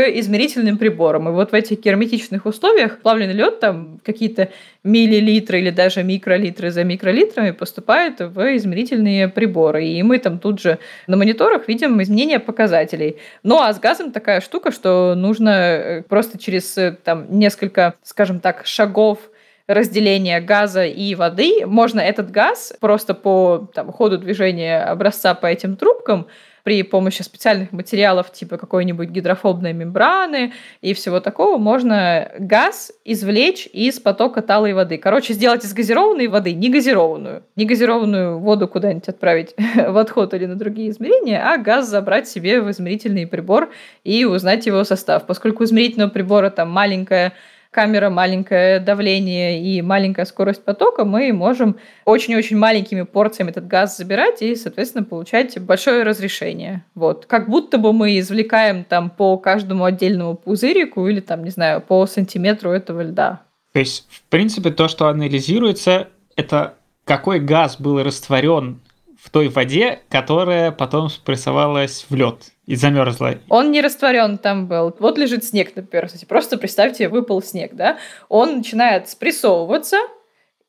[0.00, 1.28] измерительным приборам.
[1.28, 4.50] И вот в этих герметичных условиях плавленый лед, там какие-то
[4.84, 9.84] миллилитры или даже микролитры за микролитрами поступают в измерительные приборы.
[9.86, 13.16] И мы там тут же на мониторах видим изменения показателей.
[13.42, 18.40] Ну а с газом такая штука, что нужно э, просто через э, там, несколько, скажем
[18.40, 19.18] так, шагов
[19.66, 25.76] разделения газа и воды, можно этот газ просто по там, ходу движения образца по этим
[25.76, 26.28] трубкам
[26.66, 34.00] при помощи специальных материалов, типа какой-нибудь гидрофобной мембраны и всего такого, можно газ извлечь из
[34.00, 34.98] потока талой воды.
[34.98, 37.44] Короче, сделать из газированной воды негазированную.
[37.54, 42.68] Негазированную воду куда-нибудь отправить в отход или на другие измерения, а газ забрать себе в
[42.72, 43.70] измерительный прибор
[44.02, 45.24] и узнать его состав.
[45.24, 47.32] Поскольку измерительного прибора там маленькая
[47.76, 54.40] камера, маленькое давление и маленькая скорость потока, мы можем очень-очень маленькими порциями этот газ забирать
[54.40, 56.86] и, соответственно, получать большое разрешение.
[56.94, 57.26] Вот.
[57.26, 62.06] Как будто бы мы извлекаем там по каждому отдельному пузырику или там, не знаю, по
[62.06, 63.42] сантиметру этого льда.
[63.74, 68.80] То есть, в принципе, то, что анализируется, это какой газ был растворен
[69.22, 73.36] в той воде, которая потом спрессовалась в лед и замерзла.
[73.48, 74.94] Он не растворен там был.
[74.98, 76.24] Вот лежит снег, например, кстати.
[76.24, 77.98] Просто представьте, выпал снег, да?
[78.28, 79.98] Он начинает спрессовываться,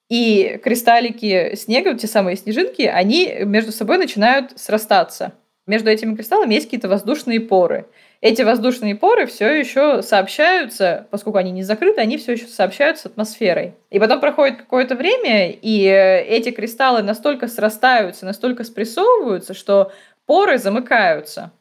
[0.09, 5.33] и кристаллики снега, те самые снежинки, они между собой начинают срастаться.
[5.65, 7.87] Между этими кристаллами есть какие-то воздушные поры
[8.21, 13.05] эти воздушные поры все еще сообщаются, поскольку они не закрыты, они все еще сообщаются с
[13.07, 13.75] атмосферой.
[13.89, 19.91] И потом проходит какое-то время, и эти кристаллы настолько срастаются, настолько спрессовываются, что
[20.25, 21.51] поры замыкаются.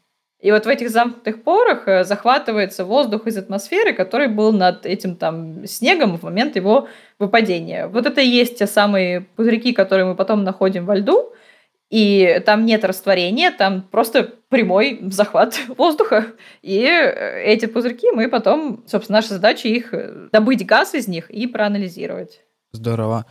[0.47, 5.16] И вот в этих замкнутых порах э, захватывается воздух из атмосферы, который был над этим
[5.16, 6.86] там снегом в момент его
[7.18, 7.88] выпадения.
[7.88, 11.32] Вот это и есть те самые пузырьки, которые мы потом находим во льду,
[11.90, 16.26] и там нет растворения, там просто прямой захват воздуха.
[16.62, 21.28] И э, эти пузырьки мы потом, собственно, наша задача их э, добыть газ из них
[21.28, 22.42] и проанализировать.
[22.70, 23.26] Здорово.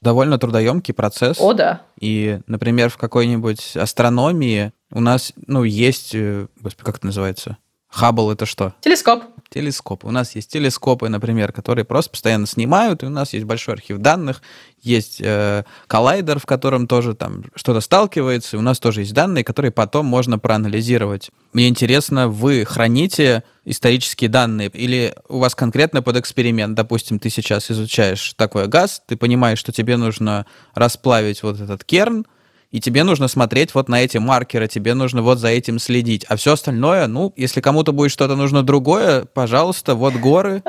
[0.00, 1.40] Довольно трудоемкий процесс.
[1.40, 1.82] О, да.
[1.98, 7.56] И, например, в какой-нибудь астрономии У нас, ну, есть, э, господи, как это называется?
[7.88, 8.74] Хаббл это что?
[8.80, 9.24] Телескоп.
[9.50, 10.04] Телескоп.
[10.06, 13.98] У нас есть телескопы, например, которые просто постоянно снимают, и у нас есть большой архив
[13.98, 14.42] данных,
[14.82, 19.44] есть э, коллайдер, в котором тоже там что-то сталкивается, и у нас тоже есть данные,
[19.44, 21.30] которые потом можно проанализировать.
[21.52, 27.70] Мне интересно, вы храните исторические данные или у вас конкретно под эксперимент, допустим, ты сейчас
[27.70, 32.26] изучаешь такой газ, ты понимаешь, что тебе нужно расплавить вот этот керн,
[32.72, 36.24] и тебе нужно смотреть вот на эти маркеры, тебе нужно вот за этим следить.
[36.28, 40.62] А все остальное, ну, если кому-то будет что-то нужно другое, пожалуйста, вот горы,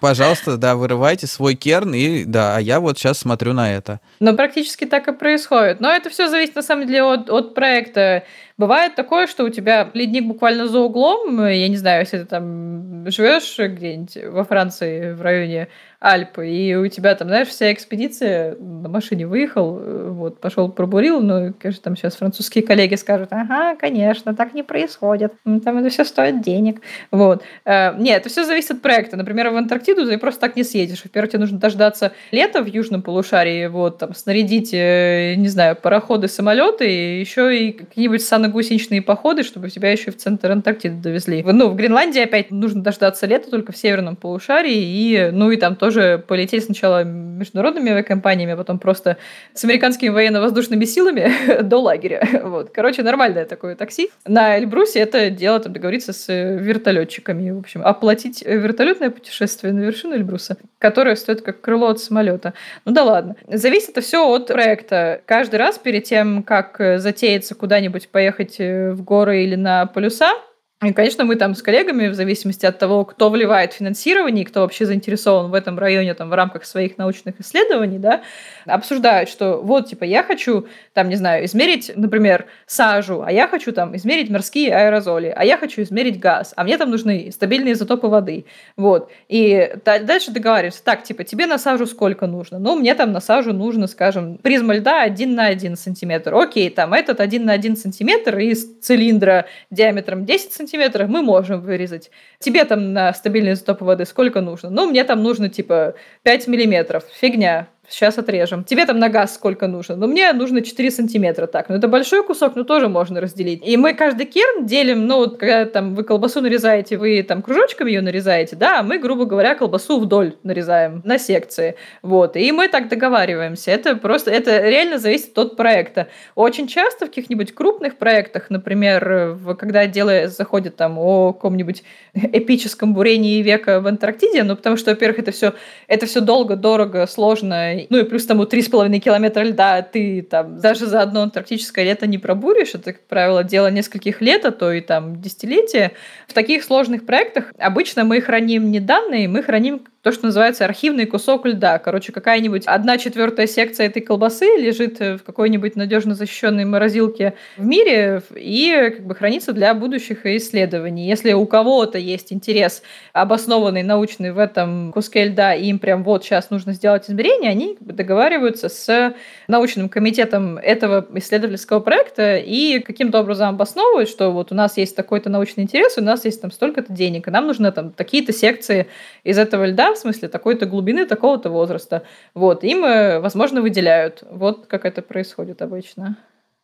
[0.00, 4.00] пожалуйста, да, вырывайте свой керн, и да, а я вот сейчас смотрю на это.
[4.20, 5.80] Но практически так и происходит.
[5.80, 8.24] Но это все зависит, на самом деле, от, от проекта.
[8.56, 13.08] Бывает такое, что у тебя ледник буквально за углом, я не знаю, если ты там
[13.08, 15.68] живешь где-нибудь во Франции в районе
[16.00, 19.80] Альпы, и у тебя там, знаешь, вся экспедиция на машине выехал,
[20.12, 25.32] вот, пошел пробурил, ну, конечно, там сейчас французские коллеги скажут, ага, конечно, так не происходит,
[25.44, 27.42] там это все стоит денег, вот.
[27.64, 29.16] Э, нет, это все зависит от проекта.
[29.16, 31.04] Например, в Антарктиду ты просто так не съедешь.
[31.04, 36.26] Во-первых, тебе нужно дождаться лета в южном полушарии, вот, там, снарядить, э, не знаю, пароходы,
[36.26, 41.42] самолеты, и еще и какие-нибудь сано-гусеничные походы, чтобы тебя еще в центр Антарктиды довезли.
[41.42, 45.76] Ну, в Гренландии опять нужно дождаться лета только в северном полушарии, и, ну, и там
[45.76, 49.18] тоже полетели сначала международными авиакомпаниями, а потом просто
[49.52, 51.30] с американскими военно-воздушными силами
[51.62, 52.26] до лагеря.
[52.42, 52.70] Вот.
[52.70, 54.10] Короче, нормальное такое такси.
[54.26, 57.50] На Эльбрусе это дело там договориться с вертолетчиками.
[57.50, 62.54] В общем, оплатить вертолетное путешествие на вершину Эльбруса, которое стоит как крыло от самолета.
[62.84, 63.36] Ну да ладно.
[63.46, 65.20] Зависит это все от проекта.
[65.26, 70.32] Каждый раз перед тем, как затеяться куда-нибудь поехать в горы или на полюса,
[70.80, 74.60] и, конечно, мы там с коллегами, в зависимости от того, кто вливает финансирование и кто
[74.60, 78.22] вообще заинтересован в этом районе там, в рамках своих научных исследований, да,
[78.64, 83.72] обсуждают, что вот, типа, я хочу, там, не знаю, измерить, например, сажу, а я хочу
[83.72, 88.06] там измерить морские аэрозоли, а я хочу измерить газ, а мне там нужны стабильные изотопы
[88.06, 88.44] воды.
[88.76, 89.10] Вот.
[89.26, 92.60] И дальше договариваемся, так, типа, тебе на сажу сколько нужно?
[92.60, 96.36] Ну, мне там на сажу нужно, скажем, призма льда 1 на 1 сантиметр.
[96.36, 101.60] Окей, там этот 1 на 1 сантиметр из цилиндра диаметром 10 сантиметров сантиметрах мы можем
[101.60, 102.10] вырезать.
[102.38, 104.70] Тебе там на стабильный изотоп воды сколько нужно?
[104.70, 107.04] Ну, мне там нужно типа 5 миллиметров.
[107.12, 107.68] Фигня.
[107.88, 108.64] Сейчас отрежем.
[108.64, 109.96] Тебе там на газ сколько нужно?
[109.96, 111.46] Ну, мне нужно 4 сантиметра.
[111.46, 113.66] Так, ну это большой кусок, но тоже можно разделить.
[113.66, 117.90] И мы каждый керн делим, ну, вот когда там вы колбасу нарезаете, вы там кружочками
[117.90, 121.76] ее нарезаете, да, а мы, грубо говоря, колбасу вдоль нарезаем на секции.
[122.02, 122.36] Вот.
[122.36, 123.70] И мы так договариваемся.
[123.70, 126.08] Это просто, это реально зависит от проекта.
[126.34, 131.82] Очень часто в каких-нибудь крупных проектах, например, в, когда дело заходит там о каком-нибудь
[132.12, 135.54] эпическом бурении века в Антарктиде, ну, потому что, во-первых, это все,
[135.86, 140.86] это все долго, дорого, сложно ну и плюс тому 3,5 километра льда ты там даже
[140.86, 142.74] за одно антарктическое лето не пробуришь.
[142.74, 145.92] Это, как правило, дело нескольких лет, а то и там десятилетия.
[146.26, 151.06] В таких сложных проектах обычно мы храним не данные, мы храним то, что называется архивный
[151.06, 151.78] кусок льда.
[151.78, 158.22] Короче, какая-нибудь одна четвертая секция этой колбасы лежит в какой-нибудь надежно защищенной морозилке в мире
[158.34, 161.08] и как бы хранится для будущих исследований.
[161.08, 166.24] Если у кого-то есть интерес обоснованный, научный в этом куске льда, и им прям вот
[166.24, 169.14] сейчас нужно сделать измерения, они договариваются с
[169.48, 175.30] научным комитетом этого исследовательского проекта и каким-то образом обосновывают, что вот у нас есть такой-то
[175.30, 178.88] научный интерес, у нас есть там столько-то денег, и нам нужны там такие-то секции
[179.24, 182.02] из этого льда, в смысле такой-то глубины, такого-то возраста.
[182.34, 184.22] Вот, им, э, возможно, выделяют.
[184.30, 186.16] Вот как это происходит обычно.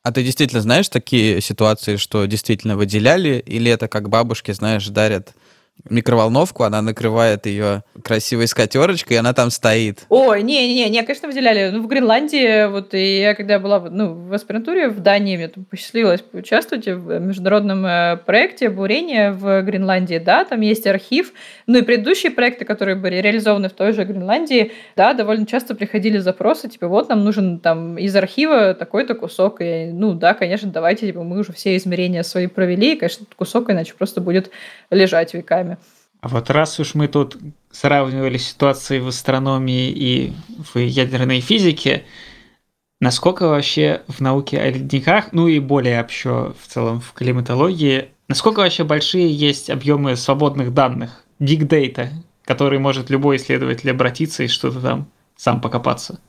[0.05, 5.33] А ты действительно знаешь такие ситуации, что действительно выделяли, или это как бабушки, знаешь, дарят
[5.89, 10.07] микроволновку, она накрывает ее красивой скатерочкой, и она там стоит.
[10.09, 11.71] Ой, не-не-не, не, конечно, выделяли.
[11.71, 15.65] Ну, в Гренландии, вот и я когда была ну, в аспирантуре в Дании, мне там
[15.65, 21.33] посчастливилось поучаствовать в международном э, проекте бурения в Гренландии, да, там есть архив.
[21.67, 26.19] Ну и предыдущие проекты, которые были реализованы в той же Гренландии, да, довольно часто приходили
[26.19, 29.61] запросы, типа, вот нам нужен там из архива такой-то кусок.
[29.61, 33.71] И, ну да, конечно, давайте, типа, мы уже все измерения свои провели, и, конечно, кусок
[33.71, 34.51] иначе просто будет
[34.91, 35.79] лежать веками веками.
[36.21, 37.37] А вот раз уж мы тут
[37.71, 40.33] сравнивали ситуации в астрономии и
[40.73, 42.05] в ядерной физике,
[43.01, 48.61] насколько вообще в науке о ледниках, ну и более общо в целом в климатологии, насколько
[48.61, 52.09] вообще большие есть объемы свободных данных, big data,
[52.47, 56.21] который может любой исследователь обратиться и что-то там сам покопаться?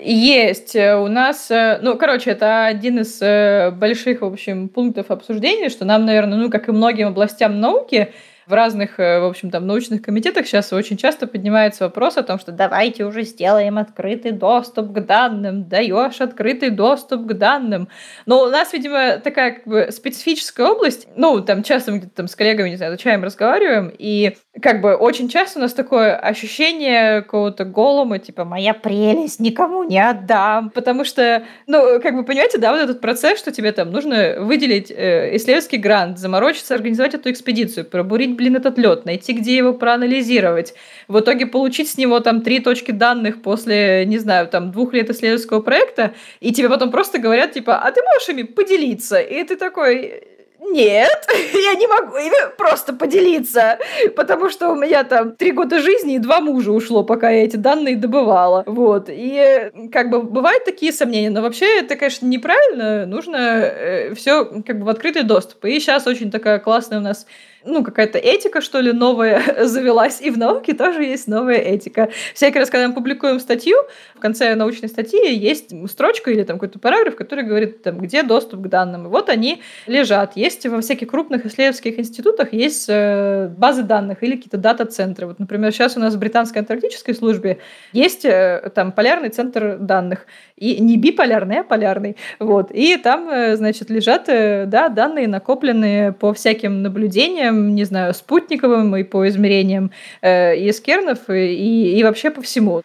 [0.00, 0.74] Есть.
[0.74, 5.84] У нас, э, ну, короче, это один из э, больших, в общем, пунктов обсуждения, что
[5.84, 8.12] нам, наверное, ну, как и многим областям науки,
[8.52, 12.38] в разных, э, в общем, там, научных комитетах сейчас очень часто поднимается вопрос о том,
[12.38, 17.88] что давайте уже сделаем открытый доступ к данным, даешь открытый доступ к данным.
[18.26, 22.28] Но у нас, видимо, такая как бы специфическая область, ну, там часто мы где-то там
[22.28, 27.22] с коллегами, не знаю, изучаем, разговариваем, и как бы очень часто у нас такое ощущение
[27.22, 32.72] какого-то голома, типа «моя прелесть никому не отдам», потому что, ну, как бы, понимаете, да,
[32.72, 37.86] вот этот процесс, что тебе там нужно выделить э, исследовательский грант, заморочиться, организовать эту экспедицию,
[37.86, 40.74] пробурить, блин, этот лед, найти, где его проанализировать,
[41.06, 45.10] в итоге получить с него там три точки данных после, не знаю, там двух лет
[45.10, 49.20] исследовательского проекта, и тебе потом просто говорят, типа, а ты можешь ими поделиться?
[49.20, 50.24] И ты такой,
[50.72, 53.78] нет, я не могу ими просто поделиться,
[54.16, 57.56] потому что у меня там три года жизни и два мужа ушло, пока я эти
[57.56, 58.62] данные добывала.
[58.66, 59.06] Вот.
[59.08, 63.06] И как бы бывают такие сомнения, но вообще это, конечно, неправильно.
[63.06, 65.64] Нужно э, все как бы в открытый доступ.
[65.64, 67.26] И сейчас очень такая классная у нас
[67.64, 72.10] ну, какая-то этика, что ли, новая завелась, и в науке тоже есть новая этика.
[72.34, 73.76] Всякий раз, когда мы публикуем статью,
[74.14, 78.62] в конце научной статьи есть строчка или там какой-то параграф, который говорит, там, где доступ
[78.62, 79.06] к данным.
[79.06, 80.36] И вот они лежат.
[80.36, 85.26] Есть во всяких крупных исследовательских институтах есть э, базы данных или какие-то дата-центры.
[85.26, 87.58] Вот, например, сейчас у нас в британской антарктической службе
[87.92, 90.26] есть э, там полярный центр данных.
[90.56, 92.16] И не биполярный, а полярный.
[92.38, 92.70] Вот.
[92.70, 98.96] И там, э, значит, лежат да, данные, накопленные по всяким наблюдениям, измерениям, не знаю, спутниковым
[98.96, 99.90] и по измерениям
[100.20, 102.82] э, искернов и, и вообще по всему.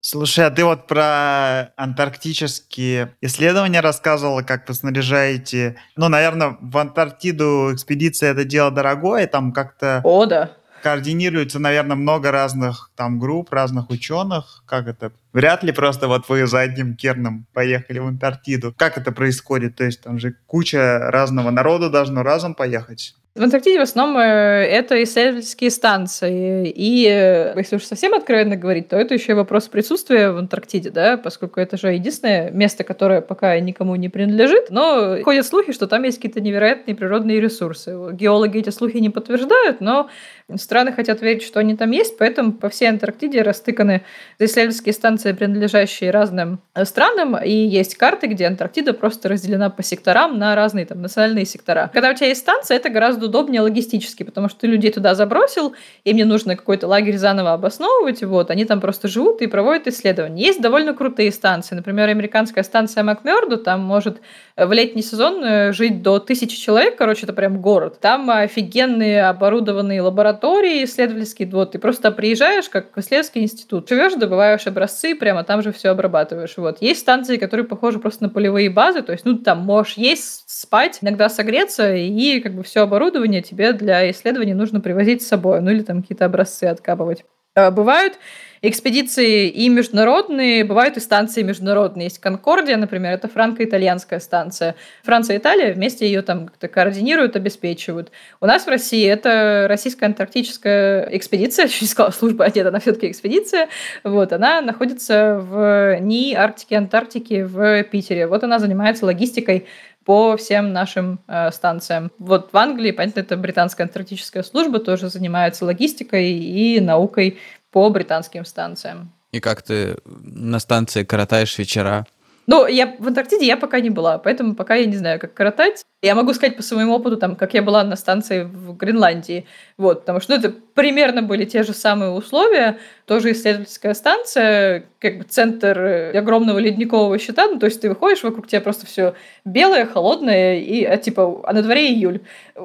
[0.00, 5.76] Слушай, а ты вот про антарктические исследования рассказывала, как вы снаряжаете.
[5.96, 10.02] Ну, наверное, в Антарктиду экспедиция это дело дорогое, там как-то...
[10.04, 14.62] О, да координируется, наверное, много разных там групп, разных ученых.
[14.66, 15.12] Как это?
[15.32, 18.74] Вряд ли просто вот вы за одним керном поехали в Антарктиду.
[18.76, 19.76] Как это происходит?
[19.76, 23.14] То есть там же куча разного народа должно разом поехать.
[23.34, 26.68] В Антарктиде в основном э, это исследовательские станции.
[26.68, 30.90] И э, если уж совсем откровенно говорить, то это еще и вопрос присутствия в Антарктиде,
[30.90, 34.66] да, поскольку это же единственное место, которое пока никому не принадлежит.
[34.68, 37.96] Но ходят слухи, что там есть какие-то невероятные природные ресурсы.
[38.12, 40.10] Геологи эти слухи не подтверждают, но
[40.56, 44.02] страны хотят верить, что они там есть, поэтому по всей Антарктиде растыканы
[44.40, 50.38] исследовательские станции, принадлежащие разным э, странам, и есть карты, где Антарктида просто разделена по секторам
[50.38, 51.90] на разные там национальные сектора.
[51.94, 55.14] Когда у тебя есть станция, это гораздо гораздо удобнее логистически, потому что ты людей туда
[55.14, 59.86] забросил, и мне нужно какой-то лагерь заново обосновывать, вот, они там просто живут и проводят
[59.86, 60.42] исследования.
[60.42, 64.20] Есть довольно крутые станции, например, американская станция Макмерду, там может
[64.56, 67.98] в летний сезон э, жить до тысячи человек, короче, это прям город.
[68.00, 74.66] Там офигенные оборудованные лаборатории исследовательские, вот, ты просто приезжаешь, как в исследовательский институт, живешь, добываешь
[74.66, 76.78] образцы, прямо там же все обрабатываешь, вот.
[76.82, 80.98] Есть станции, которые похожи просто на полевые базы, то есть, ну, там можешь есть, спать,
[81.02, 85.60] иногда согреться, и как бы все оборудование оборудование тебе для исследований нужно привозить с собой,
[85.60, 87.24] ну или там какие-то образцы откапывать.
[87.54, 88.14] А, бывают
[88.62, 92.04] экспедиции и международные, бывают и станции международные.
[92.04, 94.76] Есть Конкордия, например, это франко-итальянская станция.
[95.02, 98.10] Франция и Италия вместе ее там как-то координируют, обеспечивают.
[98.40, 103.10] У нас в России это российская антарктическая экспедиция, чуть не сказала служба, нет, она все-таки
[103.10, 103.68] экспедиция.
[104.04, 108.26] Вот, она находится в НИИ Арктики Антарктики в Питере.
[108.26, 109.66] Вот она занимается логистикой
[110.04, 112.10] по всем нашим э, станциям.
[112.18, 117.38] Вот в Англии, понятно, это британская антарктическая служба, тоже занимается логистикой и наукой
[117.70, 119.12] по британским станциям.
[119.32, 122.06] И как ты на станции коротаешь вечера?
[122.46, 125.84] Ну, я в Антарктиде я пока не была, поэтому пока я не знаю, как коротать.
[126.02, 129.46] Я могу сказать по своему опыту, там, как я была на станции в Гренландии.
[129.76, 132.78] Вот, потому что ну, это примерно были те же самые условия.
[133.06, 137.46] Тоже исследовательская станция, как бы центр э, огромного ледникового щита.
[137.46, 141.52] Ну, то есть ты выходишь, вокруг тебя просто все белое, холодное, и а, типа, а
[141.52, 142.20] на дворе июль.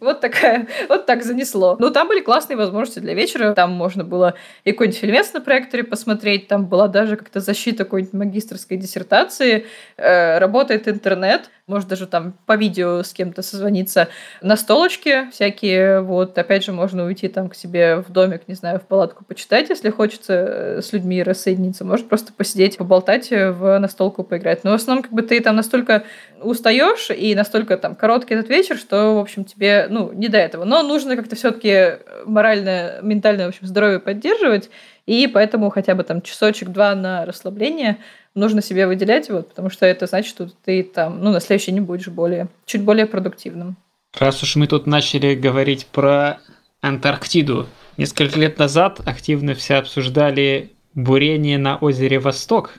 [0.00, 1.76] Вот такая, вот так занесло.
[1.78, 3.52] Но там были классные возможности для вечера.
[3.52, 4.34] Там можно было
[4.64, 6.48] и какой-нибудь фильмец на проекторе посмотреть.
[6.48, 9.66] Там была даже как-то защита какой-нибудь магистрской диссертации.
[9.96, 14.08] Э, работает интернет может даже там по видео с кем-то созвониться,
[14.42, 18.80] на столочке всякие, вот, опять же, можно уйти там к себе в домик, не знаю,
[18.80, 23.78] в палатку почитать, если хочется э, с людьми рассоединиться, может просто посидеть, поболтать, э, в
[23.78, 24.64] настолку поиграть.
[24.64, 26.02] Но в основном, как бы ты там настолько
[26.42, 30.64] устаешь и настолько там короткий этот вечер, что, в общем, тебе, ну, не до этого.
[30.64, 34.70] Но нужно как-то все-таки морально, ментальное, в общем, здоровье поддерживать,
[35.10, 37.98] и поэтому хотя бы там часочек-два на расслабление
[38.36, 41.80] нужно себе выделять, вот, потому что это значит, что ты там, ну, на следующий день
[41.80, 43.76] будешь более, чуть более продуктивным.
[44.16, 46.38] Раз уж мы тут начали говорить про
[46.80, 52.74] Антарктиду, несколько лет назад активно все обсуждали бурение на озере Восток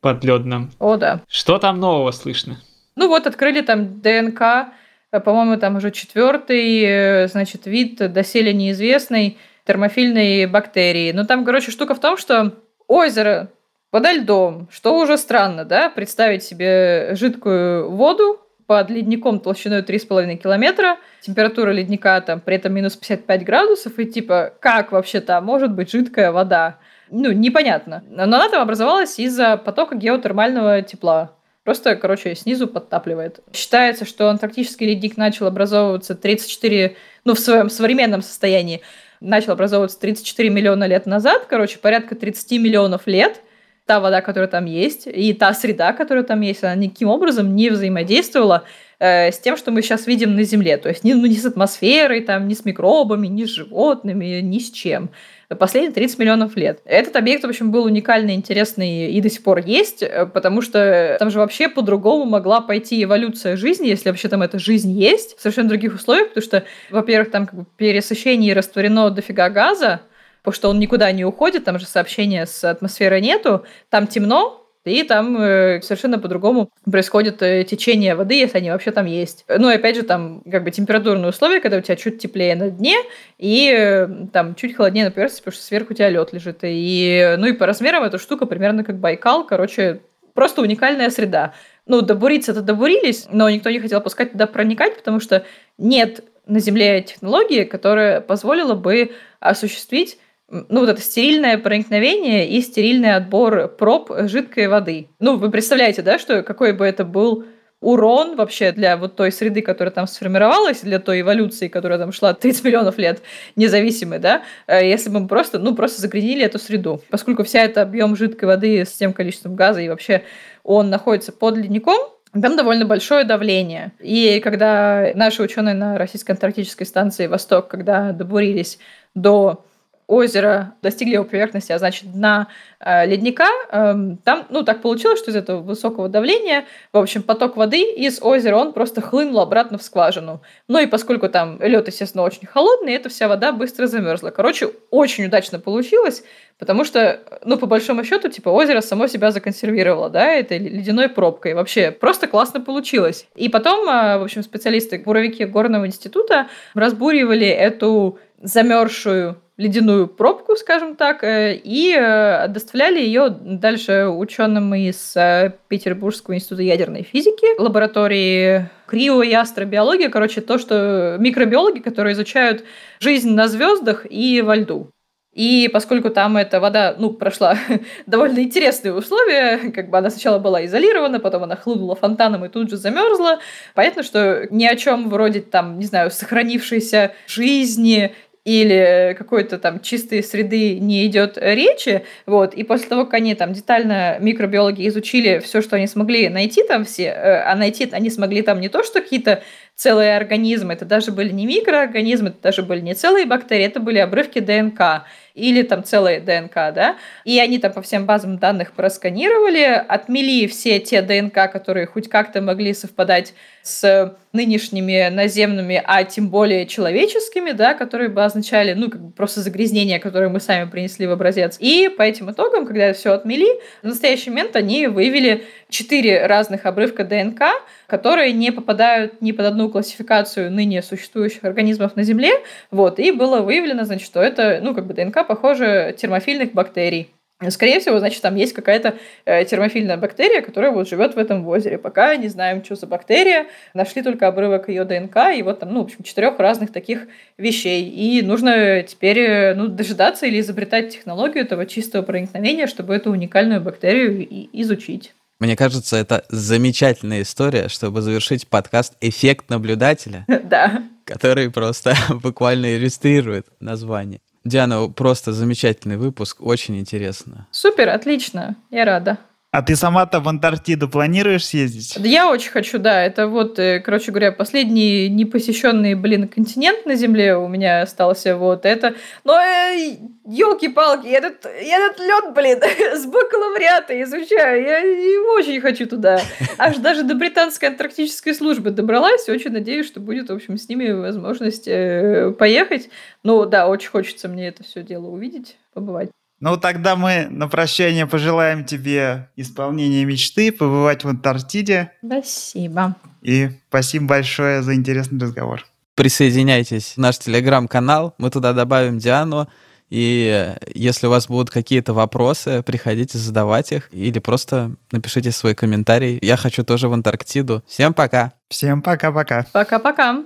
[0.00, 0.72] подледном.
[0.80, 1.20] О, да.
[1.28, 2.58] Что там нового слышно?
[2.96, 4.72] Ну вот, открыли там ДНК
[5.12, 9.38] э, по-моему, там уже четвертый, э, значит, вид доселе неизвестной
[9.68, 11.12] термофильной бактерии.
[11.12, 12.54] Ну, там, короче, штука в том, что
[12.86, 13.50] озеро
[13.90, 20.96] подо льдом, что уже странно, да, представить себе жидкую воду под ледником толщиной 3,5 километра,
[21.20, 25.90] температура ледника там при этом минус 55 градусов, и типа, как вообще там может быть
[25.90, 26.78] жидкая вода?
[27.10, 28.02] Ну, непонятно.
[28.08, 31.32] Но она там образовалась из-за потока геотермального тепла.
[31.62, 33.40] Просто, короче, снизу подтапливает.
[33.52, 38.80] Считается, что антарктический ледник начал образовываться 34, ну, в своем современном состоянии,
[39.20, 43.42] начал образовываться 34 миллиона лет назад, короче, порядка 30 миллионов лет.
[43.86, 47.70] Та вода, которая там есть, и та среда, которая там есть, она никаким образом не
[47.70, 48.64] взаимодействовала
[48.98, 50.76] э, с тем, что мы сейчас видим на Земле.
[50.76, 54.58] То есть ни, ну, ни с атмосферой, там, ни с микробами, ни с животными, ни
[54.58, 55.10] с чем
[55.56, 56.80] последние 30 миллионов лет.
[56.84, 61.16] Этот объект, в общем, был уникальный, интересный и до сих пор есть, э, потому что
[61.18, 65.40] там же вообще по-другому могла пойти эволюция жизни, если вообще там эта жизнь есть, в
[65.40, 70.02] совершенно других условиях, потому что, во-первых, там как бы пересыщение растворено дофига газа,
[70.42, 75.02] потому что он никуда не уходит, там же сообщения с атмосферой нету, там темно, и
[75.02, 79.44] там э, совершенно по-другому происходит э, течение воды, если они вообще там есть.
[79.48, 82.96] Ну опять же там как бы температурные условия, когда у тебя чуть теплее на дне
[83.38, 86.58] и э, там чуть холоднее на поверхности, потому что сверху у тебя лед лежит.
[86.62, 90.00] И, ну и по размерам эта штука примерно как Байкал, короче,
[90.34, 91.54] просто уникальная среда.
[91.86, 95.44] Ну, добуриться-то добурились, но никто не хотел пускать туда проникать, потому что
[95.78, 100.18] нет на Земле технологии, которая позволила бы осуществить
[100.50, 105.08] ну, вот это стерильное проникновение и стерильный отбор проб жидкой воды.
[105.20, 107.44] Ну, вы представляете, да, что какой бы это был
[107.80, 112.34] урон вообще для вот той среды, которая там сформировалась, для той эволюции, которая там шла
[112.34, 113.22] 30 миллионов лет
[113.56, 117.02] независимой, да, э, если бы мы просто, ну, просто загрязнили эту среду.
[117.10, 120.22] Поскольку вся эта объем жидкой воды с тем количеством газа и вообще
[120.64, 121.98] он находится под ледником,
[122.32, 123.92] там довольно большое давление.
[124.00, 128.78] И когда наши ученые на Российской антарктической станции «Восток», когда добурились
[129.14, 129.64] до
[130.08, 132.48] озера достигли его поверхности, а значит дна
[132.80, 133.94] э, ледника, э,
[134.24, 138.56] там, ну, так получилось, что из этого высокого давления, в общем, поток воды из озера,
[138.56, 140.40] он просто хлынул обратно в скважину.
[140.66, 144.30] Ну и поскольку там лед, естественно, очень холодный, эта вся вода быстро замерзла.
[144.30, 146.24] Короче, очень удачно получилось,
[146.58, 151.52] потому что, ну, по большому счету, типа, озеро само себя законсервировало, да, этой ледяной пробкой.
[151.52, 153.26] Вообще, просто классно получилось.
[153.36, 160.94] И потом, э, в общем, специалисты буровики Горного института разбуривали эту замерзшую ледяную пробку, скажем
[160.94, 168.70] так, э, и э, доставляли ее дальше ученым из э, Петербургского института ядерной физики, лаборатории
[168.86, 172.64] крио и астробиологии, короче, то, что микробиологи, которые изучают
[173.00, 174.90] жизнь на звездах и во льду.
[175.34, 177.56] И поскольку там эта вода, ну, прошла
[178.06, 182.70] довольно интересные условия, как бы она сначала была изолирована, потом она хлынула фонтаном и тут
[182.70, 183.38] же замерзла,
[183.74, 190.22] понятно, что ни о чем вроде там, не знаю, сохранившейся жизни или какой-то там чистой
[190.22, 195.60] среды не идет речи, вот, и после того, как они там детально микробиологи изучили все,
[195.60, 199.00] что они смогли найти там все, э, а найти они смогли там не то, что
[199.00, 199.42] какие-то
[199.78, 203.98] целые организмы, это даже были не микроорганизмы, это даже были не целые бактерии, это были
[203.98, 205.04] обрывки ДНК
[205.34, 210.80] или там целые ДНК, да, и они там по всем базам данных просканировали, отмели все
[210.80, 217.74] те ДНК, которые хоть как-то могли совпадать с нынешними наземными, а тем более человеческими, да,
[217.74, 221.56] которые бы означали, ну, как бы просто загрязнение, которое мы сами принесли в образец.
[221.60, 227.04] И по этим итогам, когда все отмели, в настоящий момент они выявили четыре разных обрывка
[227.04, 227.42] ДНК,
[227.86, 232.32] которые не попадают ни под одну классификацию ныне существующих организмов на Земле,
[232.70, 237.12] вот, и было выявлено, значит, что это, ну, как бы ДНК похоже термофильных бактерий.
[237.50, 241.78] Скорее всего, значит, там есть какая-то э, термофильная бактерия, которая вот живет в этом озере.
[241.78, 243.46] Пока не знаем, что за бактерия.
[243.74, 247.06] Нашли только обрывок ее ДНК, и вот там, ну, в общем, четырех разных таких
[247.36, 247.88] вещей.
[247.88, 253.60] И нужно теперь э, ну, дожидаться или изобретать технологию этого чистого проникновения, чтобы эту уникальную
[253.60, 255.14] бактерию изучить.
[255.40, 260.82] Мне кажется, это замечательная история, чтобы завершить подкаст «Эффект наблюдателя», да.
[261.04, 264.20] который просто буквально иллюстрирует название.
[264.44, 267.46] Диана, просто замечательный выпуск, очень интересно.
[267.52, 269.18] Супер, отлично, я рада.
[269.50, 271.96] А ты сама-то в Антарктиду планируешь съездить?
[271.96, 273.02] Я очень хочу, да.
[273.02, 278.36] Это вот, э, короче говоря, последний непосещенный, блин, континент на Земле у меня остался.
[278.36, 278.94] Вот это.
[279.24, 279.96] Но э,
[280.26, 282.60] елки-палки, я этот, этот лед, блин,
[282.94, 284.62] с бакалавриата изучаю.
[284.62, 286.20] Я очень хочу туда.
[286.58, 289.30] Аж даже до британской антарктической службы добралась.
[289.30, 292.90] Очень надеюсь, что будет, в общем, с ними возможность э, поехать.
[293.22, 296.10] Ну да, очень хочется мне это все дело увидеть, побывать.
[296.40, 301.92] Ну, тогда мы на прощание пожелаем тебе исполнения мечты, побывать в Антарктиде.
[302.04, 302.94] Спасибо.
[303.22, 305.66] И спасибо большое за интересный разговор.
[305.96, 309.48] Присоединяйтесь в наш телеграм-канал, мы туда добавим Диану.
[309.90, 316.18] И если у вас будут какие-то вопросы, приходите задавать их или просто напишите свой комментарий.
[316.20, 317.64] Я хочу тоже в Антарктиду.
[317.66, 318.32] Всем пока.
[318.48, 319.46] Всем пока-пока.
[319.50, 320.24] Пока-пока.